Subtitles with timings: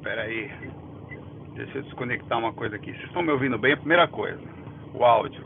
[0.00, 0.48] Pera aí.
[1.54, 2.92] Deixa eu desconectar uma coisa aqui.
[2.92, 3.72] Vocês estão me ouvindo bem?
[3.72, 4.40] A primeira coisa,
[4.94, 5.44] o áudio.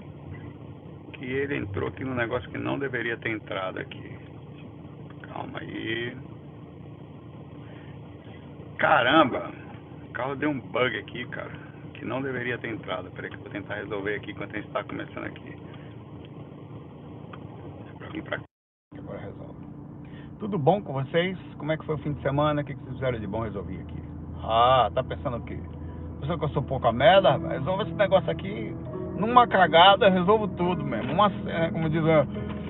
[1.15, 4.19] Que ele entrou aqui no negócio que não deveria ter entrado aqui.
[5.23, 6.15] Calma aí.
[8.77, 9.51] Caramba!
[10.07, 11.53] O carro deu um bug aqui, cara.
[11.95, 13.11] Que não deveria ter entrado.
[13.13, 15.57] Peraí que eu vou tentar resolver aqui enquanto a gente está começando aqui.
[18.23, 18.39] Pra.
[18.99, 19.67] Agora resolve.
[20.39, 21.39] Tudo bom com vocês?
[21.57, 22.61] Como é que foi o fim de semana?
[22.61, 24.10] O que vocês fizeram de bom resolver aqui?
[24.43, 25.59] Ah, tá pensando o quê?
[26.21, 27.37] Pensando que eu sou pouca merda?
[27.37, 28.75] Resolve esse negócio aqui
[29.17, 31.13] numa cagada, resolvo tudo mesmo.
[31.13, 32.03] Uma, é, como diz,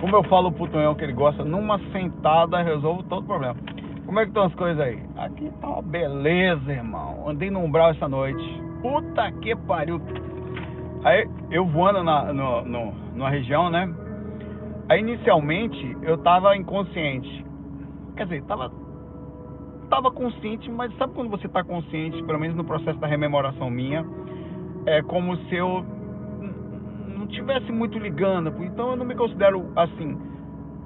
[0.01, 3.57] como eu falo pro Tonhão que ele gosta, numa sentada resolvo todo o problema.
[4.05, 5.01] Como é que estão as coisas aí?
[5.17, 7.29] Aqui tá uma beleza, irmão.
[7.29, 8.43] Andei no umbral essa noite.
[8.83, 10.01] Puta que pariu.
[11.05, 13.89] Aí eu voando na, no, no, numa região, né?
[14.89, 17.47] Aí inicialmente eu tava inconsciente.
[18.17, 18.71] Quer dizer, tava
[19.91, 24.07] tava consciente, mas sabe quando você tá consciente, pelo menos no processo da rememoração minha,
[24.87, 25.85] é como se eu
[27.19, 30.17] não tivesse muito ligando, então eu não me considero assim,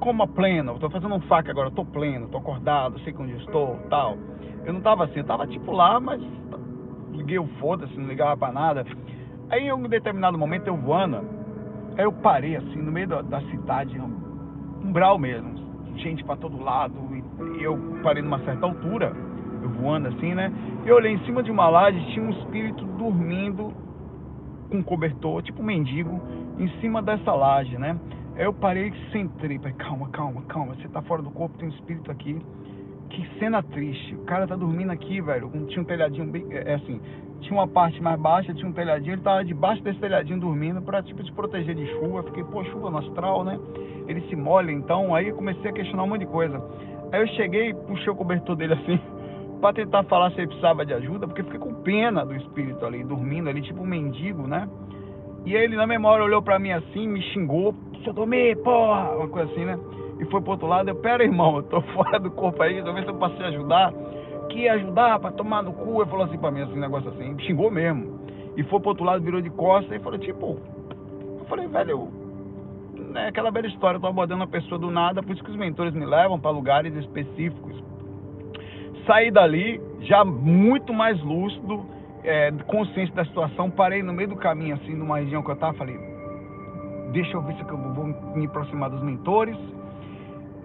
[0.01, 3.77] como pleno, eu tô fazendo um fac agora, tô pleno, tô acordado, sei onde estou,
[3.89, 4.17] tal.
[4.65, 6.21] Eu não tava assim, eu tava tipo lá, mas
[7.13, 8.85] liguei o foda-se, não ligava pra nada.
[9.51, 11.19] Aí em um determinado momento eu voando,
[11.97, 14.01] aí eu parei assim, no meio da, da cidade,
[14.83, 15.64] umbral mesmo,
[15.97, 19.13] gente para todo lado, e, eu parei numa certa altura,
[19.63, 20.53] eu voando assim, né?
[20.85, 23.73] Eu olhei em cima de uma laje, tinha um espírito dormindo
[24.71, 26.21] com um cobertor, tipo um mendigo,
[26.59, 27.99] em cima dessa laje, né?
[28.37, 31.69] Aí eu parei e centrei, falei, calma, calma, calma, você tá fora do corpo, tem
[31.69, 32.37] um espírito aqui.
[33.11, 36.75] Que cena triste, o cara tá dormindo aqui, velho, tinha um telhadinho bem, é, é
[36.75, 37.01] assim,
[37.41, 41.03] tinha uma parte mais baixa, tinha um telhadinho, ele tava debaixo desse telhadinho dormindo pra,
[41.03, 42.23] tipo, se proteger de chuva.
[42.25, 43.59] Fiquei, pô, chuva no astral, né?
[44.09, 46.63] Ele se molha, então, aí comecei a questionar um monte de coisa.
[47.13, 48.99] Aí eu cheguei, puxei o cobertor dele assim,
[49.61, 53.05] para tentar falar se ele precisava de ajuda, porque fiquei com pena do espírito ali,
[53.05, 54.69] dormindo ali, tipo um mendigo, né?
[55.45, 59.17] E aí ele na memória olhou para mim assim, me xingou, se eu dormir, porra,
[59.17, 59.79] uma coisa assim, né?
[60.19, 63.07] E foi pro outro lado, eu, pera irmão, eu tô fora do corpo aí, talvez
[63.07, 63.93] eu possa te ajudar.
[64.49, 67.71] Que ajudar para tomar no cu, ele falou assim pra mim, assim, negócio assim, xingou
[67.71, 68.21] mesmo.
[68.57, 70.59] E foi pro outro lado, virou de costas e falou, tipo,
[71.39, 72.09] eu falei, velho,
[73.13, 75.57] né, aquela velha história, eu tô abordando uma pessoa do nada, por isso que os
[75.57, 77.83] mentores me levam para lugares específicos.
[79.07, 81.85] Saí dali, já muito mais lúcido,
[82.23, 85.75] é, consciente da situação, parei no meio do caminho, assim, numa região que eu tava,
[85.75, 85.99] falei,
[87.13, 89.57] deixa eu ver se eu vou me aproximar dos mentores.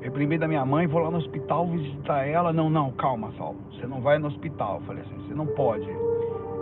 [0.01, 2.53] Lembrei da minha mãe, vou lá no hospital visitar ela.
[2.53, 3.57] Não, não, calma, Saulo.
[3.71, 4.75] Você não vai no hospital.
[4.75, 5.89] Eu falei assim, você não pode.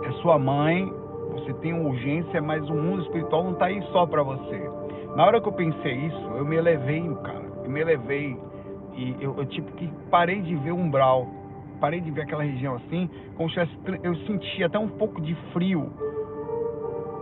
[0.04, 0.92] É sua mãe,
[1.32, 4.70] você tem urgência, mas o mundo espiritual não está aí só para você.
[5.14, 7.44] Na hora que eu pensei isso, eu me elevei, cara.
[7.64, 8.36] Eu me elevei.
[8.94, 11.26] E eu, eu tipo que parei de ver umbral.
[11.80, 13.60] Parei de ver aquela região assim, como se
[14.02, 15.92] eu senti até um pouco de frio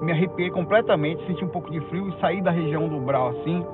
[0.03, 3.65] me arrepiei completamente, senti um pouco de frio e saí da região do umbral assim,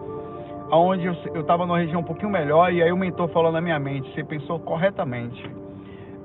[0.72, 1.12] aonde eu
[1.42, 4.24] estava numa região um pouquinho melhor e aí o mentor falou na minha mente, você
[4.24, 5.38] pensou corretamente.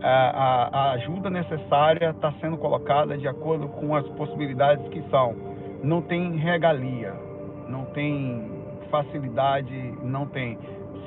[0.02, 5.36] A, a, a ajuda necessária está sendo colocada de acordo com as possibilidades que são.
[5.84, 7.13] Não tem regalia,
[7.68, 8.50] não tem
[8.90, 10.57] facilidade, não tem.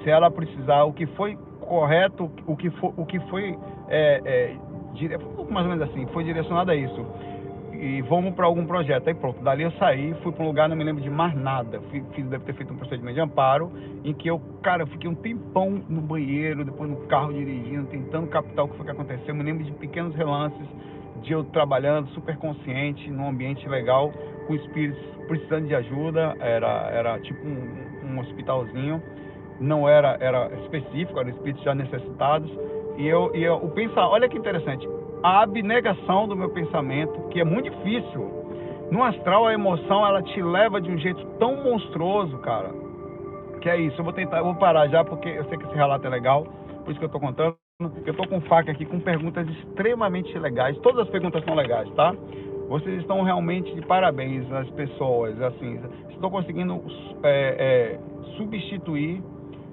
[0.04, 3.58] Se ela precisar, o que foi correto, o que foi, o que foi
[3.88, 4.56] é, é,
[5.48, 7.06] mais ou menos assim, foi direcionado a isso
[7.80, 9.08] e vamos para algum projeto.
[9.08, 11.80] Aí pronto, dali eu saí, fui para um lugar, não me lembro de mais nada.
[11.90, 13.72] Fiz, deve ter feito um procedimento de amparo,
[14.04, 18.26] em que eu, cara, eu fiquei um tempão no banheiro, depois no carro dirigindo, tentando
[18.26, 19.28] captar o que foi que aconteceu.
[19.28, 20.66] Eu me lembro de pequenos relances
[21.22, 24.12] de eu trabalhando super consciente, num ambiente legal,
[24.46, 26.36] com espíritos precisando de ajuda.
[26.38, 29.02] Era, era tipo um, um hospitalzinho,
[29.58, 32.50] não era, era específico, eram espíritos já necessitados.
[32.98, 34.86] E eu, e eu o pensar, olha que interessante,
[35.22, 38.40] a abnegação do meu pensamento, que é muito difícil.
[38.90, 42.70] No astral, a emoção ela te leva de um jeito tão monstruoso, cara.
[43.60, 44.00] Que é isso.
[44.00, 46.44] Eu vou tentar, eu vou parar já, porque eu sei que esse relato é legal,
[46.84, 47.56] por isso que eu tô contando.
[48.04, 50.76] Eu tô com faca aqui com perguntas extremamente legais.
[50.78, 52.14] Todas as perguntas são legais, tá?
[52.68, 55.40] Vocês estão realmente de parabéns, as pessoas.
[55.40, 55.80] Assim,
[56.10, 56.82] estão conseguindo
[57.22, 58.00] é, é,
[58.36, 59.22] substituir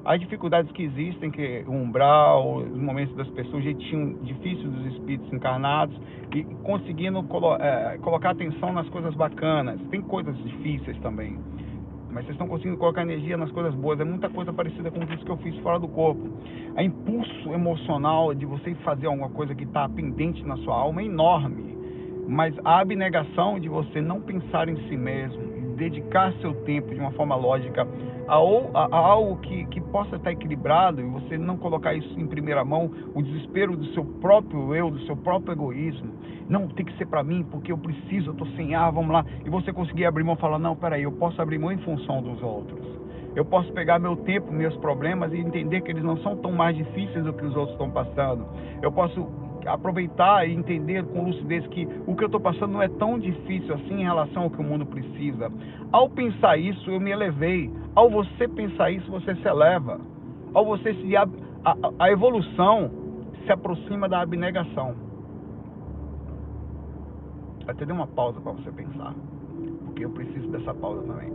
[0.07, 4.94] as dificuldades que existem, que o umbral, os momentos das pessoas, o jeitinho difícil dos
[4.94, 6.00] espíritos encarnados,
[6.33, 9.81] e conseguindo colo é, colocar atenção nas coisas bacanas.
[9.92, 11.38] Tem coisas difíceis também,
[12.09, 14.00] mas vocês estão conseguindo colocar energia nas coisas boas.
[14.00, 16.25] É muita coisa parecida com isso que eu fiz fora do corpo.
[16.77, 21.06] A impulso emocional de você fazer alguma coisa que está pendente na sua alma é
[21.06, 21.77] enorme,
[22.30, 25.46] mas a abnegação de você não pensar em si mesmo,
[25.77, 27.88] dedicar seu tempo de uma forma lógica
[28.27, 32.27] a, a, a, algo que, que possa estar equilibrado e você não colocar isso em
[32.27, 36.12] primeira mão, o desespero do seu próprio eu, do seu próprio egoísmo.
[36.50, 39.25] Não, tem que ser para mim porque eu preciso, eu estou sem ar, vamos lá.
[39.45, 42.21] E você conseguir abrir mão e falar: não, peraí, eu posso abrir mão em função
[42.21, 42.85] dos outros.
[43.35, 46.75] Eu posso pegar meu tempo, meus problemas e entender que eles não são tão mais
[46.75, 48.45] difíceis do que os outros estão passando.
[48.81, 49.27] Eu posso
[49.67, 53.73] aproveitar e entender com lucidez que o que eu estou passando não é tão difícil
[53.75, 55.51] assim em relação ao que o mundo precisa.
[55.91, 57.71] Ao pensar isso, eu me elevei.
[57.95, 59.99] Ao você pensar isso, você se eleva.
[60.53, 61.27] Ao você se a,
[61.65, 62.89] a, a evolução
[63.45, 64.95] se aproxima da abnegação.
[67.67, 69.13] Até dei uma pausa para você pensar,
[69.85, 71.33] porque eu preciso dessa pausa também.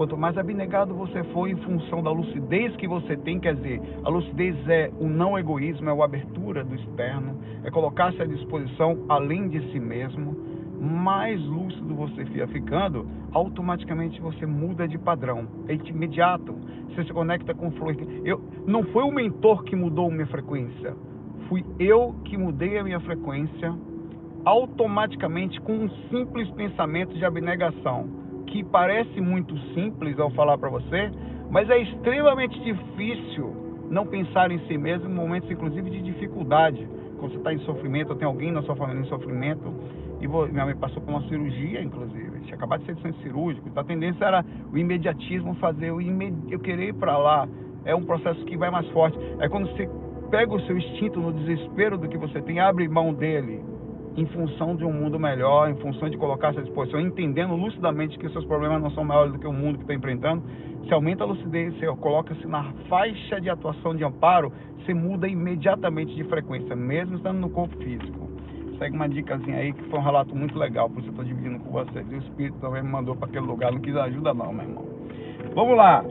[0.00, 4.08] Quanto mais abnegado você for em função da lucidez que você tem, quer dizer, a
[4.08, 9.50] lucidez é o não egoísmo, é a abertura do externo, é colocar-se à disposição além
[9.50, 10.34] de si mesmo.
[10.80, 15.46] Mais lúcido você fica ficando, automaticamente você muda de padrão.
[15.68, 16.54] É imediato.
[16.88, 17.94] Você se conecta com o flor.
[18.24, 20.96] Eu, não foi o mentor que mudou minha frequência.
[21.46, 23.74] Fui eu que mudei a minha frequência
[24.46, 28.19] automaticamente com um simples pensamento de abnegação
[28.50, 31.10] que parece muito simples ao falar para você,
[31.50, 36.86] mas é extremamente difícil não pensar em si mesmo em momentos, inclusive, de dificuldade.
[37.18, 39.72] Quando você está em sofrimento, ou tem alguém na sua família em sofrimento,
[40.20, 43.22] e vou, minha mãe passou por uma cirurgia, inclusive, tinha acabado de ser de centro
[43.22, 46.52] cirúrgico, então a tendência era o imediatismo fazer, o imed...
[46.52, 47.48] eu querer ir para lá,
[47.84, 49.18] é um processo que vai mais forte.
[49.38, 49.88] É quando você
[50.30, 53.60] pega o seu instinto no desespero do que você tem, abre mão dele
[54.20, 58.28] em função de um mundo melhor, em função de colocar-se à disposição, entendendo lucidamente que
[58.28, 60.42] seus problemas não são maiores do que o mundo que está enfrentando,
[60.86, 66.14] se aumenta a lucidez, você coloca-se na faixa de atuação de amparo, você muda imediatamente
[66.14, 68.28] de frequência, mesmo estando no corpo físico.
[68.78, 71.58] Segue uma dicasinha aí que foi um relato muito legal, por isso eu estou dividindo
[71.60, 72.06] com vocês.
[72.10, 74.84] E o Espírito também me mandou para aquele lugar, não quis ajuda não, meu irmão.
[75.54, 76.04] Vamos lá.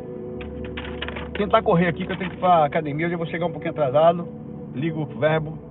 [1.38, 3.52] Tentar correr aqui, que eu tenho que ir para academia, eu já vou chegar um
[3.52, 4.28] pouquinho atrasado.
[4.74, 5.69] Ligo o verbo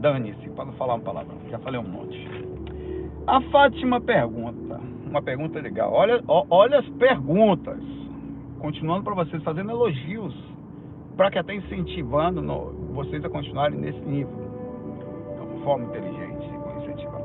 [0.00, 1.34] Dane-se, para não falar uma palavra.
[1.50, 2.28] Já falei um monte.
[3.26, 5.92] A Fátima pergunta, uma pergunta legal.
[5.92, 7.78] Olha, olha as perguntas.
[8.60, 10.34] Continuando para vocês, fazendo elogios,
[11.16, 14.34] para que até incentivando no, vocês a continuarem nesse nível.
[15.36, 17.20] De uma forma inteligente, incentivar.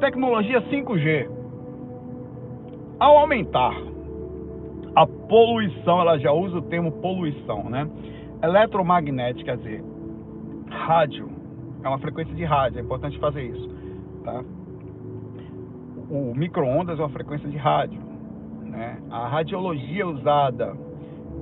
[0.00, 1.30] Tecnologia 5G.
[2.98, 3.74] Ao aumentar
[4.94, 7.88] a poluição, ela já usa o termo poluição, né?
[8.42, 9.84] Eletromagnética, quer dizer,
[10.70, 11.35] rádio,
[11.82, 13.68] é uma frequência de rádio, é importante fazer isso.
[14.24, 14.42] Tá?
[16.10, 18.00] O micro-ondas é uma frequência de rádio.
[18.62, 18.98] Né?
[19.10, 20.76] A radiologia usada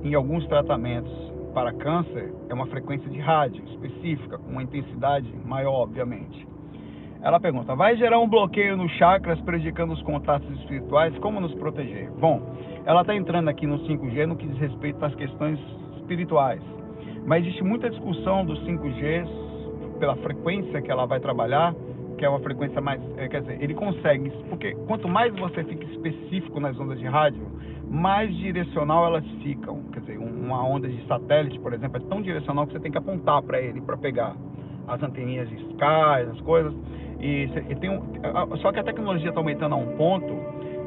[0.03, 1.11] em alguns tratamentos
[1.53, 6.45] para câncer é uma frequência de rádio específica, com uma intensidade maior, obviamente.
[7.21, 11.17] Ela pergunta: vai gerar um bloqueio nos chakras, prejudicando os contatos espirituais?
[11.17, 12.11] Como nos proteger?
[12.11, 12.39] Bom,
[12.85, 15.59] ela está entrando aqui no 5G no que diz respeito às questões
[15.97, 16.61] espirituais.
[17.25, 19.27] Mas existe muita discussão do 5G
[19.99, 21.73] pela frequência que ela vai trabalhar,
[22.17, 25.85] que é uma frequência mais, é, quer dizer, ele consegue, porque quanto mais você fica
[25.85, 27.45] específico nas ondas de rádio,
[27.89, 29.83] mais direcional elas ficam.
[29.91, 32.97] Quer dizer, uma onda de satélite, por exemplo, é tão direcional que você tem que
[32.97, 34.35] apontar para ele para pegar
[34.87, 36.73] as anteninhas de Sky, as coisas.
[37.19, 38.01] E, e tem um,
[38.61, 40.33] só que a tecnologia está aumentando a um ponto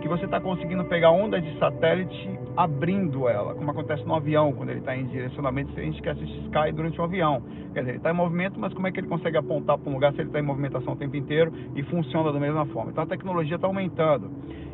[0.00, 4.70] que você está conseguindo pegar ondas de satélite abrindo ela, como acontece no avião, quando
[4.70, 7.40] ele está em direcionamento, a gente quer assistir Sky durante o avião.
[7.72, 9.94] Quer dizer, ele está em movimento, mas como é que ele consegue apontar para um
[9.94, 12.90] lugar se ele está em movimentação o tempo inteiro e funciona da mesma forma?
[12.90, 14.28] Então a tecnologia está aumentando.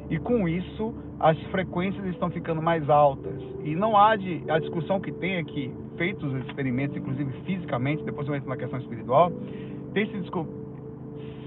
[0.08, 3.38] E com isso, as frequências estão ficando mais altas.
[3.62, 4.42] E não há de.
[4.48, 8.78] A discussão que tem aqui, feitos os experimentos, inclusive fisicamente, depois eu entro na questão
[8.78, 9.30] espiritual,
[9.92, 10.22] tem se,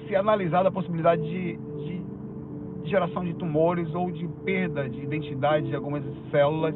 [0.07, 1.57] se analisado a possibilidade de
[2.87, 6.75] geração de tumores ou de perda de identidade de algumas células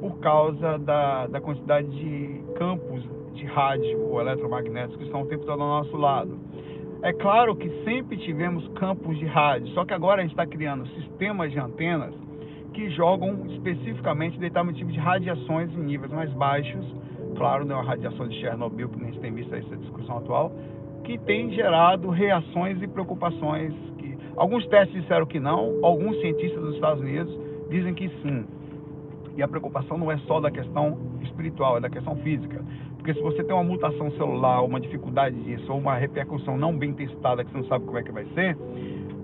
[0.00, 3.02] por causa da, da quantidade de campos
[3.34, 6.38] de rádio ou eletromagnéticos que estão o tempo todo ao nosso lado.
[7.02, 10.86] É claro que sempre tivemos campos de rádio, só que agora a gente está criando
[10.88, 12.14] sistemas de antenas
[12.72, 16.84] que jogam especificamente determinado tipo de radiações em níveis mais baixos,
[17.36, 20.52] claro, não é a radiação de Chernobyl, que nem se tem visto essa discussão atual,
[21.04, 23.72] que tem gerado reações e preocupações
[24.36, 27.34] Alguns testes disseram que não, alguns cientistas dos Estados Unidos
[27.70, 28.44] dizem que sim.
[29.36, 32.62] E a preocupação não é só da questão espiritual, é da questão física.
[32.96, 36.92] Porque se você tem uma mutação celular, uma dificuldade disso, ou uma repercussão não bem
[36.92, 38.56] testada, que você não sabe como é que vai ser,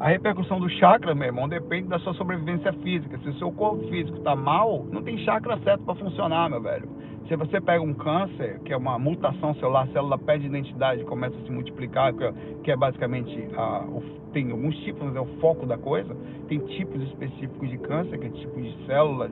[0.02, 3.16] A repercussão do chakra, meu irmão, depende da sua sobrevivência física.
[3.18, 6.88] Se o seu corpo físico está mal, não tem chakra certo para funcionar, meu velho.
[7.28, 11.37] Se você pega um câncer, que é uma mutação celular, a célula perde identidade, começa
[11.37, 12.25] a se multiplicar, que
[12.73, 16.16] é, é basicamente, a, o, tem alguns tipos, mas é o foco da coisa.
[16.49, 19.30] Tem tipos específicos de câncer, que é tipos de células,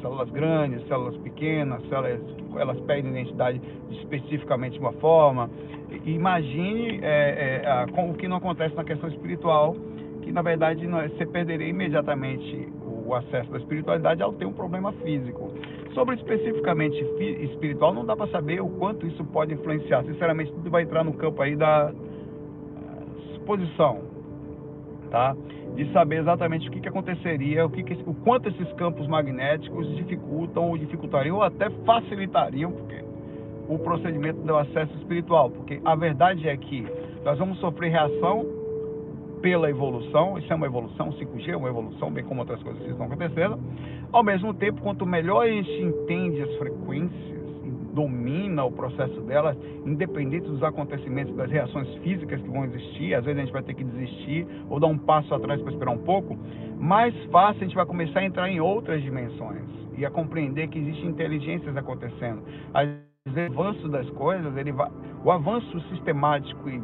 [0.00, 2.20] células grandes, células pequenas, células
[2.60, 3.60] elas perdem identidade
[3.90, 5.50] especificamente de uma forma.
[6.04, 9.74] Imagine é, é, a, o que não acontece na questão espiritual,
[10.22, 12.68] que na verdade você perderia imediatamente
[13.06, 15.52] o acesso da espiritualidade ao ter um problema físico.
[15.92, 16.98] Sobre especificamente
[17.44, 20.02] espiritual, não dá para saber o quanto isso pode influenciar.
[20.04, 21.92] Sinceramente, tudo vai entrar no campo aí da
[23.34, 24.00] suposição,
[25.10, 25.36] tá?
[25.76, 29.94] De saber exatamente o que, que aconteceria, o, que, que o quanto esses campos magnéticos
[29.96, 33.04] dificultam ou dificultariam ou até facilitariam porque,
[33.68, 35.50] o procedimento do acesso espiritual.
[35.50, 36.86] Porque a verdade é que
[37.24, 38.61] nós vamos sofrer reação
[39.42, 42.90] pela evolução, isso é uma evolução, 5G é uma evolução, bem como outras coisas que
[42.90, 43.58] estão acontecendo.
[44.12, 47.42] Ao mesmo tempo, quanto melhor a gente entende as frequências,
[47.92, 53.38] domina o processo delas, independente dos acontecimentos, das reações físicas que vão existir, às vezes
[53.38, 56.38] a gente vai ter que desistir ou dar um passo atrás para esperar um pouco,
[56.78, 59.68] mais fácil a gente vai começar a entrar em outras dimensões
[59.98, 62.42] e a compreender que existem inteligências acontecendo.
[63.26, 64.90] O avanço das coisas, ele vai,
[65.22, 66.80] o avanço sistemático e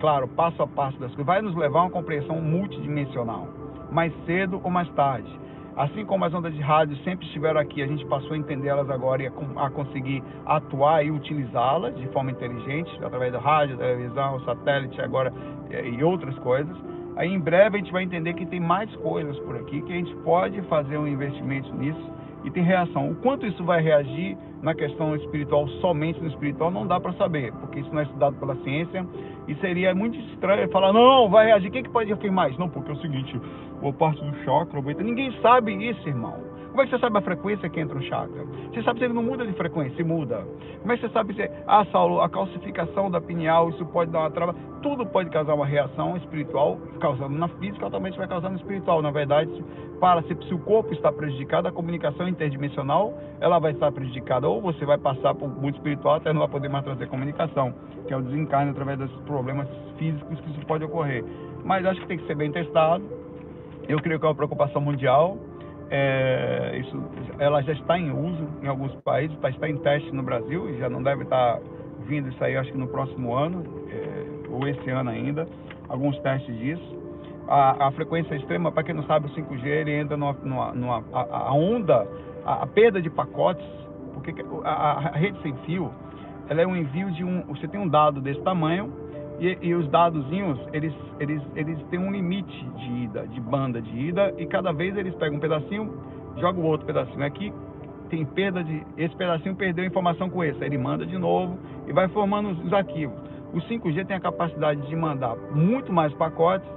[0.00, 3.48] claro, passo a passo das coisas, vai nos levar a uma compreensão multidimensional,
[3.90, 5.28] mais cedo ou mais tarde.
[5.76, 9.22] Assim como as ondas de rádio sempre estiveram aqui, a gente passou a entendê-las agora
[9.22, 15.30] e a, conseguir atuar e utilizá-las de forma inteligente, através da rádio, televisão, satélite agora
[15.70, 16.74] e outras coisas.
[17.16, 19.96] Aí em breve a gente vai entender que tem mais coisas por aqui, que a
[19.96, 23.10] gente pode fazer um investimento nisso e tem reação.
[23.10, 27.52] O quanto isso vai reagir na questão espiritual, somente no espiritual, não dá para saber,
[27.54, 29.04] porque isso não é estudado pela ciência
[29.48, 31.70] e seria muito estranho falar, não, vai reagir.
[31.70, 32.60] Quem que pode afirmar isso?
[32.60, 33.38] Não, porque é o seguinte,
[33.80, 36.45] boa parte do chakra, ninguém sabe isso, irmão.
[36.76, 38.44] Como é que você sabe a frequência que entra no chakra?
[38.70, 40.46] Você sabe se ele não muda de frequência, se muda.
[40.80, 44.18] Como é que você sabe se, ah, Saulo, a calcificação da pineal, isso pode dar
[44.18, 44.54] uma trava?
[44.82, 49.00] Tudo pode causar uma reação espiritual, causando na física, altamente vai causar no espiritual.
[49.00, 49.50] Na verdade,
[49.98, 54.46] para se, se o corpo está prejudicado, a comunicação interdimensional, ela vai estar prejudicada.
[54.46, 57.72] Ou você vai passar por muito espiritual, até não vai poder mais trazer comunicação,
[58.06, 59.66] que é o desencarne através dos problemas
[59.96, 61.24] físicos que isso pode ocorrer.
[61.64, 63.02] Mas acho que tem que ser bem testado.
[63.88, 65.38] Eu creio que é uma preocupação mundial
[65.90, 67.02] é, isso,
[67.38, 70.78] ela já está em uso em alguns países, tá, está em teste no Brasil e
[70.78, 71.60] já não deve estar
[72.06, 75.46] vindo isso aí, acho que no próximo ano, é, ou esse ano ainda,
[75.88, 76.96] alguns testes disso.
[77.48, 81.04] A, a frequência extrema, para quem não sabe, o 5G ele entra numa, numa, numa
[81.12, 82.06] a, a, onda,
[82.44, 83.64] a, a, perda de pacotes,
[84.14, 85.92] porque a, a rede sem fio,
[86.48, 88.92] ela é um envio de um, você tem um dado desse tamanho,
[89.38, 93.96] e, e, os dadozinhos, eles, eles, eles têm um limite de ida, de banda de
[94.08, 95.92] ida, e cada vez eles pegam um pedacinho,
[96.38, 97.52] jogam o outro pedacinho aqui,
[98.08, 98.82] tem perda de.
[98.96, 102.64] Esse pedacinho perdeu informação com esse, aí ele manda de novo e vai formando os,
[102.64, 103.16] os arquivos.
[103.52, 106.68] O 5G tem a capacidade de mandar muito mais pacotes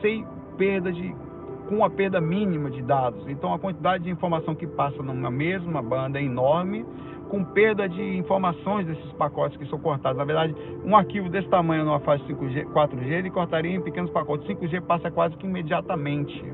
[0.00, 1.14] sem perda de.
[1.68, 3.26] com a perda mínima de dados.
[3.28, 6.84] Então a quantidade de informação que passa numa mesma banda é enorme
[7.28, 10.18] com perda de informações desses pacotes que são cortados.
[10.18, 10.54] Na verdade,
[10.84, 14.46] um arquivo desse tamanho numa fase 5G, 4G, ele cortaria em pequenos pacotes.
[14.48, 16.44] 5G passa quase que imediatamente.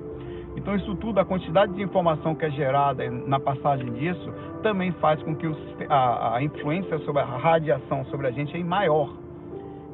[0.57, 5.23] Então, isso tudo, a quantidade de informação que é gerada na passagem disso, também faz
[5.23, 5.47] com que
[5.89, 9.11] a, a influência sobre a radiação sobre a gente é maior.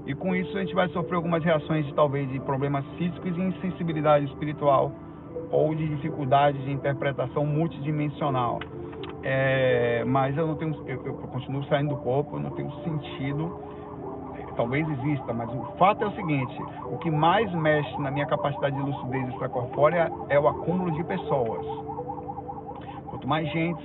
[0.07, 3.41] E com isso a gente vai sofrer algumas reações de talvez de problemas físicos e
[3.41, 4.93] insensibilidade espiritual
[5.51, 8.61] ou de dificuldade de interpretação multidimensional.
[9.23, 13.61] É, mas eu não tenho, eu, eu, continuo saindo do corpo, eu não tenho sentido,
[14.57, 18.77] talvez exista, mas o fato é o seguinte: o que mais mexe na minha capacidade
[18.77, 21.67] de lucidez extracorpórea é o acúmulo de pessoas.
[23.11, 23.83] Quanto mais gente,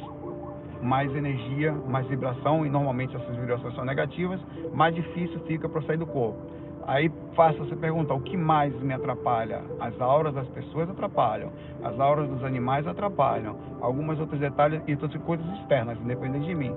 [0.82, 4.40] mais energia, mais vibração, e normalmente essas vibrações são negativas,
[4.74, 6.40] mais difícil fica para sair do corpo.
[6.88, 9.62] Aí faça essa pergunta: o que mais me atrapalha?
[9.80, 11.52] As auras das pessoas atrapalham,
[11.84, 16.76] as auras dos animais atrapalham, algumas outros detalhes e outras coisas externas, independente de mim.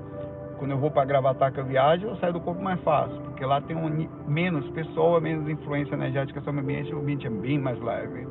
[0.58, 3.44] Quando eu vou para Gravatar que eu viajo, eu saio do corpo mais fácil, porque
[3.44, 7.58] lá tem um, menos pessoa, menos influência energética sobre o ambiente, o ambiente é bem
[7.58, 8.26] mais leve.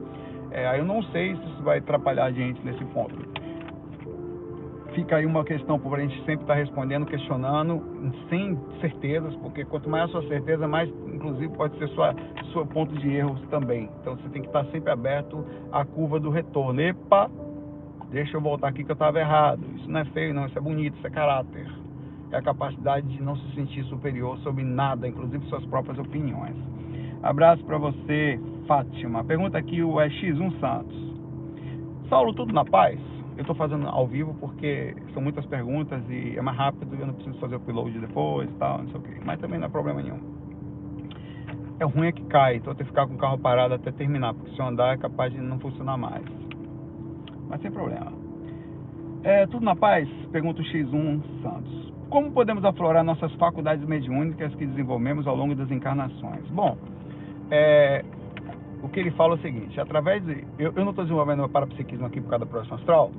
[0.51, 3.15] É, aí eu não sei se isso vai atrapalhar a gente nesse ponto
[4.98, 7.84] fica aí uma questão para a gente sempre estar tá respondendo, questionando,
[8.30, 12.16] sem certezas, porque quanto mais a sua certeza, mais inclusive pode ser sua
[12.51, 13.88] seu ponto de erros também.
[14.01, 16.82] Então você tem que estar tá sempre aberto à curva do retorno.
[16.82, 17.30] Epa,
[18.10, 19.62] deixa eu voltar aqui que eu estava errado.
[19.75, 21.68] Isso não é feio, não, isso é bonito, isso é caráter.
[22.32, 26.56] É a capacidade de não se sentir superior sobre nada, inclusive suas próprias opiniões.
[27.22, 28.39] Abraço para você.
[28.68, 29.24] Fátima.
[29.24, 30.98] Pergunta aqui o X1 Santos.
[32.10, 33.00] Saulo, tudo na paz?
[33.38, 37.13] Eu estou fazendo ao vivo porque são muitas perguntas e é mais rápido, eu não
[37.13, 39.24] preciso fazer o upload depois e tal, não sei o que.
[39.24, 40.20] Mas também não é problema nenhum.
[41.79, 43.91] É ruim é que cai, então eu tenho que ficar com o carro parado até
[43.91, 46.25] terminar, porque se eu andar é capaz de não funcionar mais.
[47.48, 48.12] Mas sem problema.
[49.24, 50.10] É, tudo na paz?
[50.32, 51.94] Pergunta o X1 Santos.
[52.10, 56.48] Como podemos aflorar nossas faculdades mediúnicas que desenvolvemos ao longo das encarnações?
[56.50, 56.75] Bom,
[57.51, 58.03] é,
[58.82, 60.44] o que ele fala é o seguinte: através de.
[60.58, 63.12] Eu, eu não estou desenvolvendo meu parapsiquismo aqui por causa da projeção astral,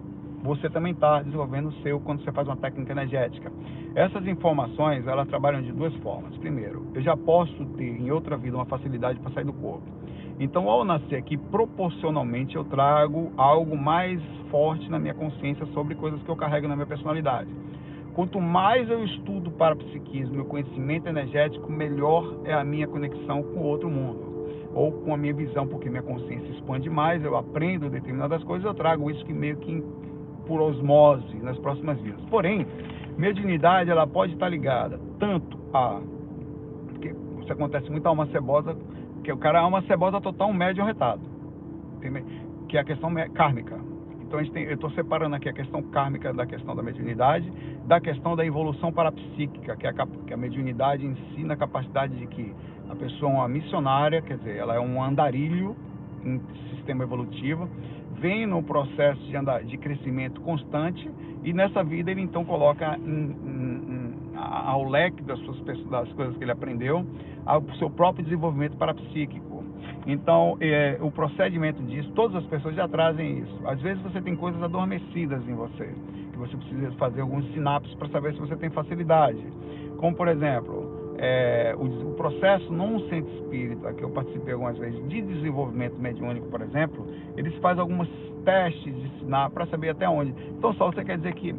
[0.43, 3.51] você também está desenvolvendo o seu quando você faz uma técnica energética.
[3.95, 6.37] Essas informações, elas trabalham de duas formas.
[6.37, 9.87] Primeiro, eu já posso ter em outra vida uma facilidade para sair do corpo.
[10.41, 16.23] Então, ao nascer aqui, proporcionalmente eu trago algo mais forte na minha consciência sobre coisas
[16.23, 17.51] que eu carrego na minha personalidade.
[18.15, 23.61] Quanto mais eu estudo para psiquismo, meu conhecimento energético, melhor é a minha conexão com
[23.61, 24.29] o outro mundo
[24.75, 28.75] ou com a minha visão, porque minha consciência expande mais, eu aprendo determinadas coisas, eu
[28.75, 29.83] trago isso que meio que
[30.49, 32.21] por osmose nas próximas vidas.
[32.31, 32.67] Porém,
[33.17, 36.01] mediunidade ela pode estar ligada tanto a
[36.89, 38.77] porque isso acontece muito a alma cebosa,
[39.23, 41.21] que o cara é uma cebosa total, um médium retado,
[42.69, 43.79] que é a questão kármica.
[44.23, 47.51] Então tem, eu estou separando aqui a questão kármica da questão da mediunidade,
[47.87, 52.27] da questão da evolução parapsíquica, que é a, que a mediunidade ensina a capacidade de
[52.27, 52.55] que
[52.91, 55.77] a pessoa é uma missionária, quer dizer, ela é um andarilho
[56.25, 56.41] em
[56.75, 57.69] sistema evolutivo,
[58.21, 61.11] vem no processo de, andar, de crescimento constante
[61.45, 66.37] e nessa vida ele então coloca em, em, em, ao leque das, suas, das coisas
[66.37, 67.05] que ele aprendeu,
[67.47, 69.65] ao seu próprio desenvolvimento parapsíquico.
[70.07, 73.61] Então, é, o procedimento disso, todas as pessoas já trazem isso.
[73.67, 75.95] Às vezes você tem coisas adormecidas em você,
[76.33, 79.45] que você precisa fazer alguns sinapses para saber se você tem facilidade.
[79.99, 85.07] Como, por exemplo, é, o, o, processo num centro espírita, que eu participei algumas vezes,
[85.09, 87.07] de desenvolvimento mediúnico, por exemplo,
[87.37, 88.09] eles fazem alguns
[88.45, 90.33] testes de sinal para saber até onde.
[90.57, 91.55] Então, só você quer dizer que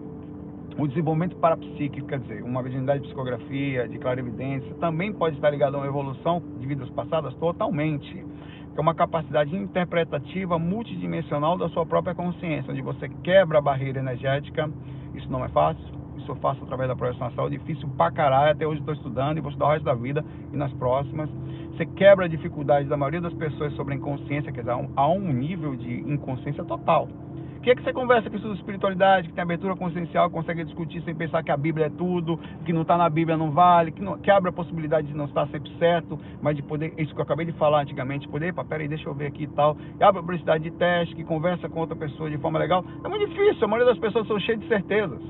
[0.77, 5.75] o desenvolvimento parapsíquico, quer dizer, uma mediunidade de psicografia, de clarividência, também pode estar ligado
[5.75, 8.13] a uma evolução de vidas passadas totalmente.
[8.13, 13.99] Que é uma capacidade interpretativa multidimensional da sua própria consciência, onde você quebra a barreira
[13.99, 14.69] energética.
[15.13, 18.67] Isso não é fácil isso eu faço através da projeção astral, difícil pra caralho, até
[18.67, 20.23] hoje estou estudando e vou estudar o resto da vida
[20.53, 21.29] e nas próximas.
[21.75, 25.31] Você quebra a dificuldade da maioria das pessoas sobre a inconsciência, quer dizer, há um
[25.31, 27.08] nível de inconsciência total.
[27.60, 31.01] O que é que você conversa isso de espiritualidade, que tem abertura consciencial, consegue discutir
[31.03, 34.01] sem pensar que a Bíblia é tudo, que não está na Bíblia não vale, que,
[34.01, 37.19] não, que abre a possibilidade de não estar sempre certo, mas de poder, isso que
[37.19, 40.03] eu acabei de falar antigamente, poder, epa, peraí, deixa eu ver aqui e tal, e
[40.03, 42.84] abre a possibilidade de teste, que conversa com outra pessoa de forma legal.
[43.03, 45.21] É muito difícil, a maioria das pessoas são cheias de certezas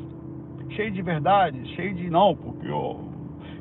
[0.75, 2.67] cheio de verdade, cheio de não, porque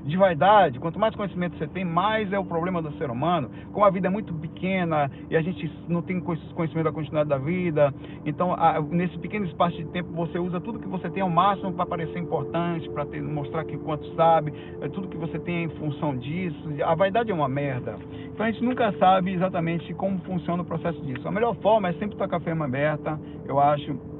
[0.09, 0.81] de vaidade.
[0.81, 3.51] Quanto mais conhecimento você tem, mais é o problema do ser humano.
[3.73, 7.39] Como a vida é muito pequena e a gente não tem conhecimento da continuidade da
[7.39, 7.95] vida,
[8.25, 11.73] então a, nesse pequeno espaço de tempo você usa tudo que você tem ao máximo
[11.73, 16.17] para parecer importante, para mostrar que quanto sabe, é tudo que você tem em função
[16.17, 16.69] disso.
[16.85, 17.97] A vaidade é uma merda.
[18.33, 21.27] Então a gente nunca sabe exatamente como funciona o processo disso.
[21.29, 24.18] A melhor forma é sempre estar com a firma aberta, eu acho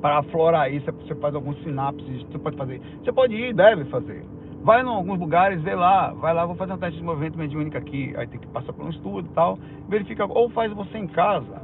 [0.00, 2.80] para aflorar isso, você faz alguns sinapses, você pode fazer.
[3.02, 4.24] Você pode ir, deve fazer.
[4.62, 7.76] Vai em alguns lugares, vê lá, vai lá, vou fazer um teste de movimento mediúnico
[7.76, 9.58] aqui, aí tem que passar por um estudo e tal,
[9.88, 11.62] verifica, ou faz você em casa,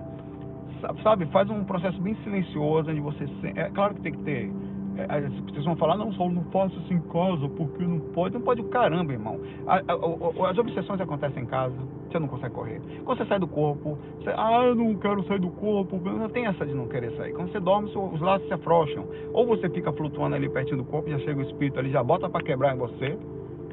[1.02, 3.24] sabe, faz um processo bem silencioso, onde você,
[3.56, 4.52] é claro que tem que ter
[4.94, 8.34] pessoas vão falar, não, só não faço isso em casa, porque não pode.
[8.34, 9.40] Não pode o caramba, irmão.
[9.66, 11.74] As obsessões acontecem em casa,
[12.10, 12.80] você não consegue correr.
[13.04, 16.46] Quando você sai do corpo, você, ah, eu não quero sair do corpo, não tem
[16.46, 17.32] essa de não querer sair.
[17.32, 19.04] Quando você dorme, os laços se afrouxam.
[19.32, 22.28] Ou você fica flutuando ali pertinho do corpo, já chega o espírito ali, já bota
[22.28, 23.18] para quebrar em você,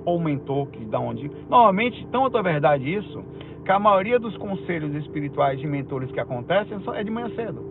[0.05, 1.29] ou o mentor que dá onde.
[1.49, 3.23] Normalmente, tanto é verdade isso,
[3.63, 7.70] que a maioria dos conselhos espirituais de mentores que acontecem é de manhã cedo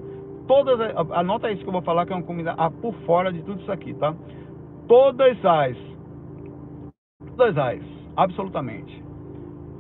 [0.51, 0.81] todas,
[1.13, 3.61] anota isso que eu vou falar, que é uma comida ah, por fora de tudo
[3.61, 4.13] isso aqui, tá?
[4.89, 5.77] Todas as,
[7.37, 7.81] todas as,
[8.17, 9.01] absolutamente,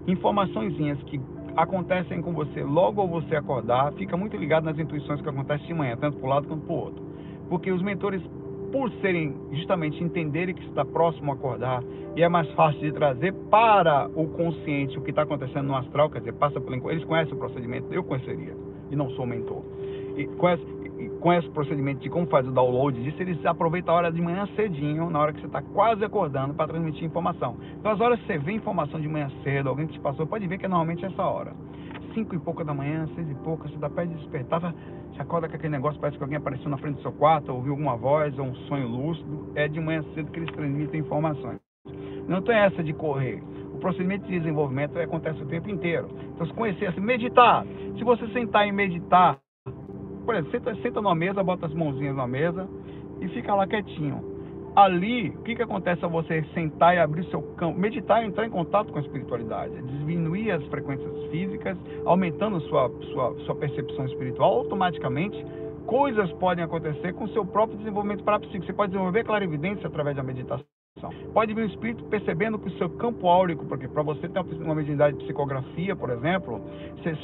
[0.06, 1.20] informaçõezinhas que
[1.56, 5.74] acontecem com você logo ao você acordar, fica muito ligado nas intuições que acontecem de
[5.74, 7.02] manhã, tanto para um lado quanto para o outro.
[7.48, 8.22] Porque os mentores,
[8.70, 11.82] por serem justamente entenderem que está próximo a acordar,
[12.14, 16.08] e é mais fácil de trazer para o consciente o que está acontecendo no astral,
[16.10, 18.56] quer dizer, passa pelo eles conhecem o procedimento, eu conheceria,
[18.88, 19.64] e não sou mentor
[20.16, 20.62] e conhece,
[20.98, 24.20] e conhece o procedimento de como faz o download disso, eles aproveitam a hora de
[24.20, 27.56] manhã cedinho, na hora que você está quase acordando, para transmitir informação.
[27.78, 30.46] Então, as horas que você vê informação de manhã cedo, alguém que te passou, pode
[30.46, 31.52] ver que é normalmente essa hora.
[32.14, 35.48] Cinco e pouca da manhã, seis e pouca, você dá pé de despertar, você acorda
[35.48, 38.36] com aquele negócio, parece que alguém apareceu na frente do seu quarto, ouviu alguma voz,
[38.38, 39.52] ou um sonho lúcido.
[39.54, 41.60] É de manhã cedo que eles transmitem informações.
[42.26, 43.42] Não tem essa de correr.
[43.74, 46.08] O procedimento de desenvolvimento acontece o tempo inteiro.
[46.34, 47.64] Então, se conhecer, assim, meditar.
[47.96, 49.38] Se você sentar e meditar,
[50.24, 52.68] por exemplo, senta, senta numa mesa, bota as mãozinhas na mesa
[53.20, 54.30] e fica lá quietinho.
[54.74, 57.78] Ali, o que, que acontece a você sentar e abrir seu campo?
[57.78, 63.34] Meditar e entrar em contato com a espiritualidade, diminuir as frequências físicas, aumentando sua, sua,
[63.40, 65.44] sua percepção espiritual, automaticamente
[65.86, 68.64] coisas podem acontecer com seu próprio desenvolvimento parapsíquico.
[68.64, 70.64] Você pode desenvolver clarividência através da meditação.
[71.32, 74.74] Pode vir o espírito percebendo que o seu campo áurico, porque para você ter uma
[74.74, 76.60] mediunidade de psicografia, por exemplo,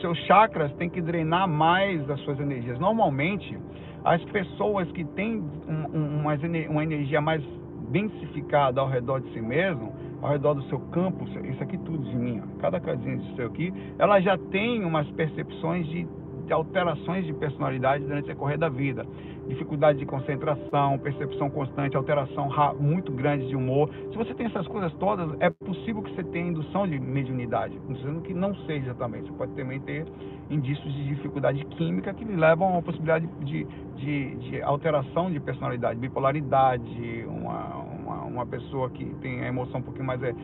[0.00, 2.78] seus chakras têm que drenar mais das suas energias.
[2.78, 3.58] Normalmente,
[4.04, 6.34] as pessoas que têm uma,
[6.70, 7.42] uma energia mais
[7.90, 12.16] densificada ao redor de si mesmo, ao redor do seu campo, isso aqui tudo de
[12.16, 16.06] mim, cada casinha de seu aqui, ela já tem umas percepções de
[16.46, 19.04] de alterações de personalidade durante o decorrer da vida.
[19.48, 23.90] Dificuldade de concentração, percepção constante, alteração muito grande de humor.
[24.10, 27.78] Se você tem essas coisas todas, é possível que você tenha indução de mediunidade.
[27.86, 29.22] Não dizendo que não seja também.
[29.22, 30.06] Você pode também ter
[30.50, 33.64] indícios de dificuldade química que lhe levam a uma possibilidade de,
[33.96, 39.82] de, de alteração de personalidade, bipolaridade, uma, uma, uma, pessoa que tem a emoção um
[39.82, 40.34] pouquinho mais é,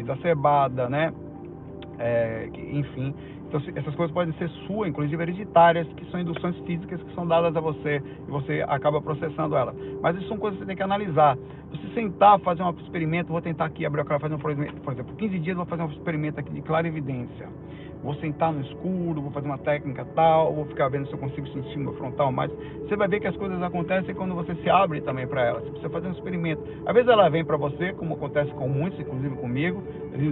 [0.00, 1.12] exacerbada, né?
[1.98, 3.12] É, enfim,
[3.48, 7.56] então, essas coisas podem ser suas, inclusive hereditárias, que são induções físicas que são dadas
[7.56, 9.74] a você e você acaba processando elas.
[10.02, 11.36] Mas isso são coisas que você tem que analisar.
[11.70, 15.14] Você sentar, fazer um experimento, vou tentar aqui abrir a cara, fazer um, por exemplo,
[15.16, 17.48] 15 dias vou fazer um experimento aqui de clarividência
[18.02, 21.46] vou sentar no escuro, vou fazer uma técnica tal, vou ficar vendo se eu consigo
[21.48, 22.50] sentir meu frontal mais.
[22.80, 25.62] Você vai ver que as coisas acontecem quando você se abre também para elas.
[25.64, 26.62] Você precisa fazer um experimento.
[26.86, 29.82] Às vezes ela vem para você, como acontece com muitos, inclusive comigo,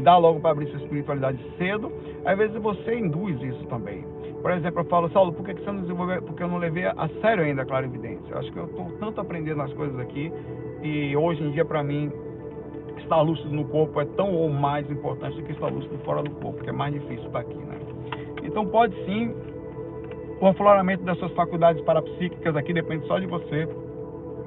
[0.02, 1.92] dá logo para abrir sua espiritualidade cedo.
[2.24, 4.04] Às vezes você induz isso também.
[4.42, 6.22] Por exemplo, eu falo, Saulo, por que você não desenvolveu?
[6.22, 8.30] Porque eu não levei a sério ainda a clarividência.
[8.30, 10.32] Eu acho que eu estou tanto aprendendo as coisas aqui
[10.82, 12.12] e hoje em dia para mim
[13.00, 16.30] estar lúcido no corpo é tão ou mais importante do que estar lúcido fora do
[16.30, 17.78] corpo, que é mais difícil estar aqui, né?
[18.42, 19.34] Então pode sim,
[20.40, 23.68] o afloramento das suas faculdades parapsíquicas aqui depende só de você,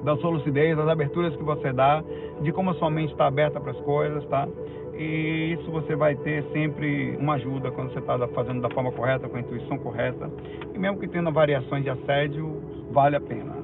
[0.04, 2.02] da sua lucidez, das aberturas que você dá,
[2.40, 4.48] de como a sua mente está aberta para as coisas, tá?
[4.94, 9.28] E isso você vai ter sempre uma ajuda quando você está fazendo da forma correta,
[9.28, 10.30] com a intuição correta.
[10.74, 12.60] E mesmo que tenha variações de assédio,
[12.90, 13.56] vale a pena.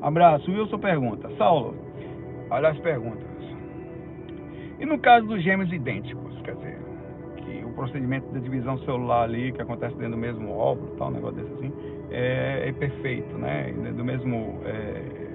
[0.00, 0.50] Abraço.
[0.50, 1.28] Wilson pergunta.
[1.36, 1.74] Saulo,
[2.50, 3.26] olha as perguntas.
[4.78, 6.78] E no caso dos gêmeos idênticos, quer dizer,
[7.36, 11.12] que o procedimento de divisão celular ali, que acontece dentro do mesmo óvulo, tal, um
[11.12, 11.72] negócio desse assim,
[12.10, 13.72] é, é perfeito, né?
[13.96, 14.60] Do mesmo.
[14.64, 15.28] É,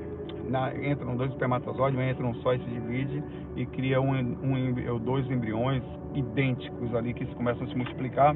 [0.49, 3.23] na, entram dois espermatozoides, entra um só e se divide
[3.55, 5.81] e cria um, um, dois embriões
[6.13, 8.35] idênticos ali que começam a se multiplicar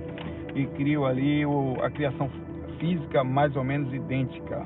[0.55, 2.29] e criam ali o, a criação
[2.79, 4.65] física mais ou menos idêntica.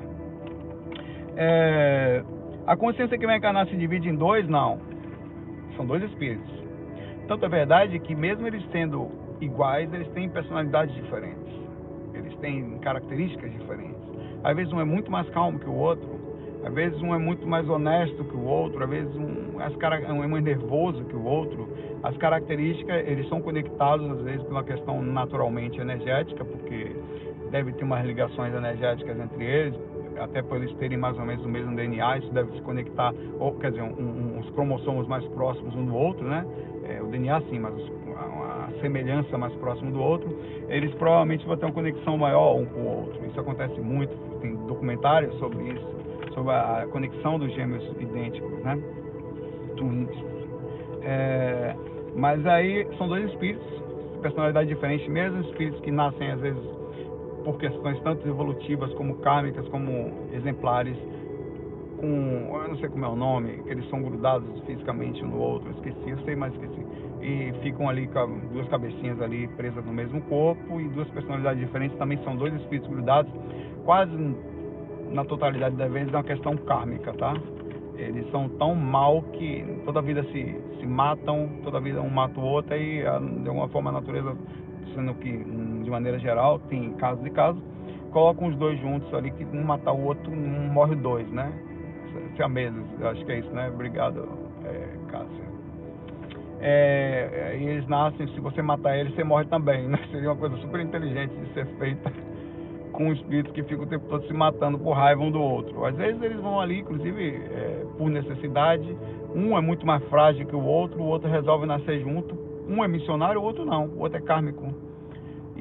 [1.36, 2.22] É,
[2.66, 4.48] a consciência que vai encarnar se divide em dois?
[4.48, 4.91] Não
[5.76, 6.52] são dois espíritos.
[7.28, 11.52] Tanto é verdade que mesmo eles sendo iguais, eles têm personalidades diferentes.
[12.14, 14.02] Eles têm características diferentes.
[14.44, 16.20] Às vezes um é muito mais calmo que o outro,
[16.64, 19.74] às vezes um é muito mais honesto que o outro, às vezes um, as,
[20.10, 21.68] um é mais nervoso que o outro.
[22.02, 26.96] As características, eles são conectados às vezes por uma questão naturalmente energética, porque
[27.50, 29.74] deve ter umas ligações energéticas entre eles,
[30.22, 33.52] até por eles terem mais ou menos o mesmo DNA, isso deve se conectar, ou
[33.54, 36.46] quer dizer, um, um, os cromossomos mais próximos um do outro, né?
[36.84, 37.74] É, o DNA sim, mas
[38.16, 40.28] a, a semelhança mais próxima do outro,
[40.68, 43.26] eles provavelmente vão ter uma conexão maior um com o outro.
[43.26, 45.86] Isso acontece muito, tem documentários sobre isso,
[46.34, 48.80] sobre a conexão dos gêmeos idênticos, né?
[49.76, 50.10] Twins.
[51.02, 51.74] É,
[52.14, 53.66] mas aí são dois espíritos,
[54.20, 56.81] personalidade diferente, mesmo espíritos que nascem às vezes
[57.44, 60.96] por questões tanto evolutivas como kármicas, como exemplares,
[61.98, 65.38] com, eu não sei como é o nome, que eles são grudados fisicamente um no
[65.38, 66.84] outro, esqueci, eu sei, mas esqueci.
[67.20, 68.08] E ficam ali
[68.52, 72.90] duas cabecinhas ali presas no mesmo corpo e duas personalidades diferentes, também são dois espíritos
[72.90, 73.32] grudados,
[73.84, 74.12] quase
[75.12, 77.34] na totalidade das vezes é uma questão kármica, tá?
[77.96, 82.42] Eles são tão mal que toda vida se, se matam, toda vida um mata o
[82.42, 84.36] outro e de alguma forma a natureza
[84.94, 85.28] sendo que,
[85.92, 87.62] maneira geral, tem casos e casos,
[88.10, 91.52] colocam os dois juntos ali, que um matar o outro, um morre dois, né?
[92.36, 93.70] Siameses, acho que é isso, né?
[93.72, 94.28] Obrigado,
[94.64, 95.52] é, Cássia.
[96.60, 99.98] É, e eles nascem, se você matar eles, você morre também, né?
[100.10, 102.12] Seria uma coisa super inteligente de ser feita
[102.92, 105.84] com um espírito que fica o tempo todo se matando por raiva um do outro.
[105.84, 108.96] Às vezes eles vão ali, inclusive, é, por necessidade,
[109.34, 112.88] um é muito mais frágil que o outro, o outro resolve nascer junto um é
[112.88, 113.86] missionário, o outro não.
[113.86, 114.72] O outro é kármico.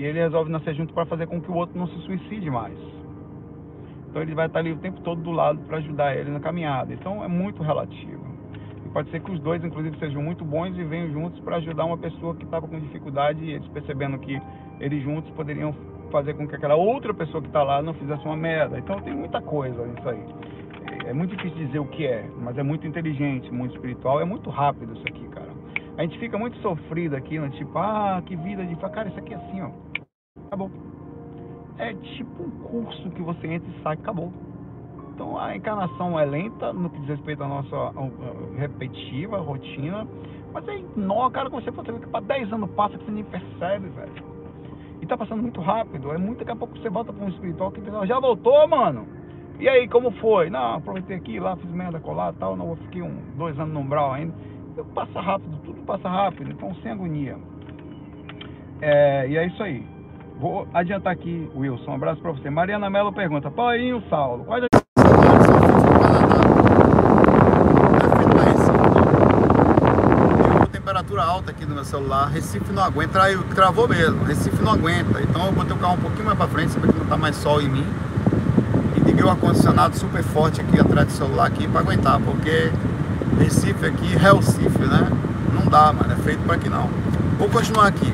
[0.02, 2.76] E ele resolve nascer junto para fazer com que o outro não se suicide mais.
[4.10, 6.92] Então ele vai estar ali o tempo todo do lado para ajudar ele na caminhada.
[6.92, 8.20] Então é muito relativo.
[8.92, 12.00] pode ser que os dois, inclusive, sejam muito bons e venham juntos para ajudar uma
[12.00, 14.42] pessoa que estava com dificuldade e eles percebendo que
[14.80, 15.72] eles juntos poderiam
[16.12, 18.80] fazer com que aquela outra pessoa que está lá não fizesse uma merda.
[18.80, 20.26] Então tem muita coisa nisso aí.
[21.06, 24.50] É muito difícil dizer o que é, mas é muito inteligente, muito espiritual, é muito
[24.50, 25.52] rápido isso aqui, cara.
[25.96, 27.50] A gente fica muito sofrido aqui, né?
[27.50, 28.76] tipo, ah, que vida de.
[28.76, 29.91] Cara, isso aqui é assim, ó.
[30.52, 30.72] Acabou.
[31.78, 34.32] É tipo um curso que você entra e sai, acabou.
[35.14, 37.94] Então a encarnação é lenta no que diz respeito à nossa
[38.58, 40.08] repetitiva, rotina.
[40.54, 43.24] Mas aí, nó, cara, quando você for que para 10 anos passa que você nem
[43.24, 44.32] percebe, velho.
[45.02, 46.12] E tá passando muito rápido.
[46.12, 49.08] É muito daqui a pouco você volta para um espiritual que pensa, já voltou, mano.
[49.60, 50.50] E aí, como foi?
[50.50, 54.12] Não, aproveitei aqui, lá, fiz merda colar tal, não, fiquei um, dois anos no umbral
[54.14, 54.34] ainda.
[54.76, 57.38] Eu, passa rápido, tudo passa rápido, então sem agonia.
[58.82, 59.86] É, e é isso aí.
[60.42, 61.92] Vou adiantar aqui, Wilson.
[61.92, 62.50] Um abraço para você.
[62.50, 64.66] Mariana Mello pergunta: Paulinho Saulo, quais
[70.72, 72.26] temperatura alta aqui no meu celular.
[72.26, 73.20] Recife não aguenta,
[73.54, 74.24] travou mesmo.
[74.24, 75.22] Recife não aguenta.
[75.22, 77.36] Então eu botei o carro um pouquinho mais para frente, saber que não tá mais
[77.36, 77.86] sol em mim.
[78.96, 82.72] E liguei o ar-condicionado super forte aqui atrás do celular aqui para aguentar, porque
[83.38, 85.08] Recife aqui, Recife, né?
[85.54, 86.12] Não dá, mano.
[86.12, 86.90] É feito para aqui não.
[87.38, 88.12] Vou continuar aqui.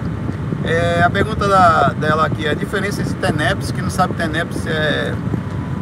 [0.67, 4.67] É, a pergunta da, dela aqui é a diferença entre TENEPS, que não sabe TENEPS
[4.67, 5.15] é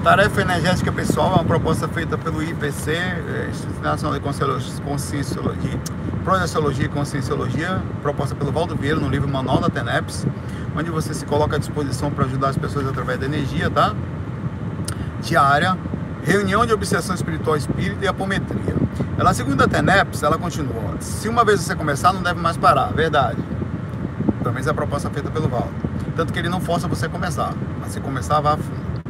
[0.04, 4.24] Tarefa Energética Pessoal, é uma proposta feita pelo IPC, é, Instituto Nacional de
[4.84, 5.80] Conscienciologia,
[6.24, 10.28] Projeciologia e Conscienciologia, proposta pelo Valdo Vieira no livro Manual da TENEPS,
[10.78, 13.96] onde você se coloca à disposição para ajudar as pessoas através da energia, tá?
[15.20, 15.76] Diária,
[16.24, 18.76] reunião de obsessão espiritual espírita e apometria.
[19.18, 22.94] Ela, segundo a TENEPS, ela continua, se uma vez você começar, não deve mais parar,
[22.94, 23.55] verdade.
[24.46, 25.72] Pelo menos é a proposta feita pelo Valdo.
[26.16, 29.02] Tanto que ele não força você a começar, mas se começar, vá a fundo.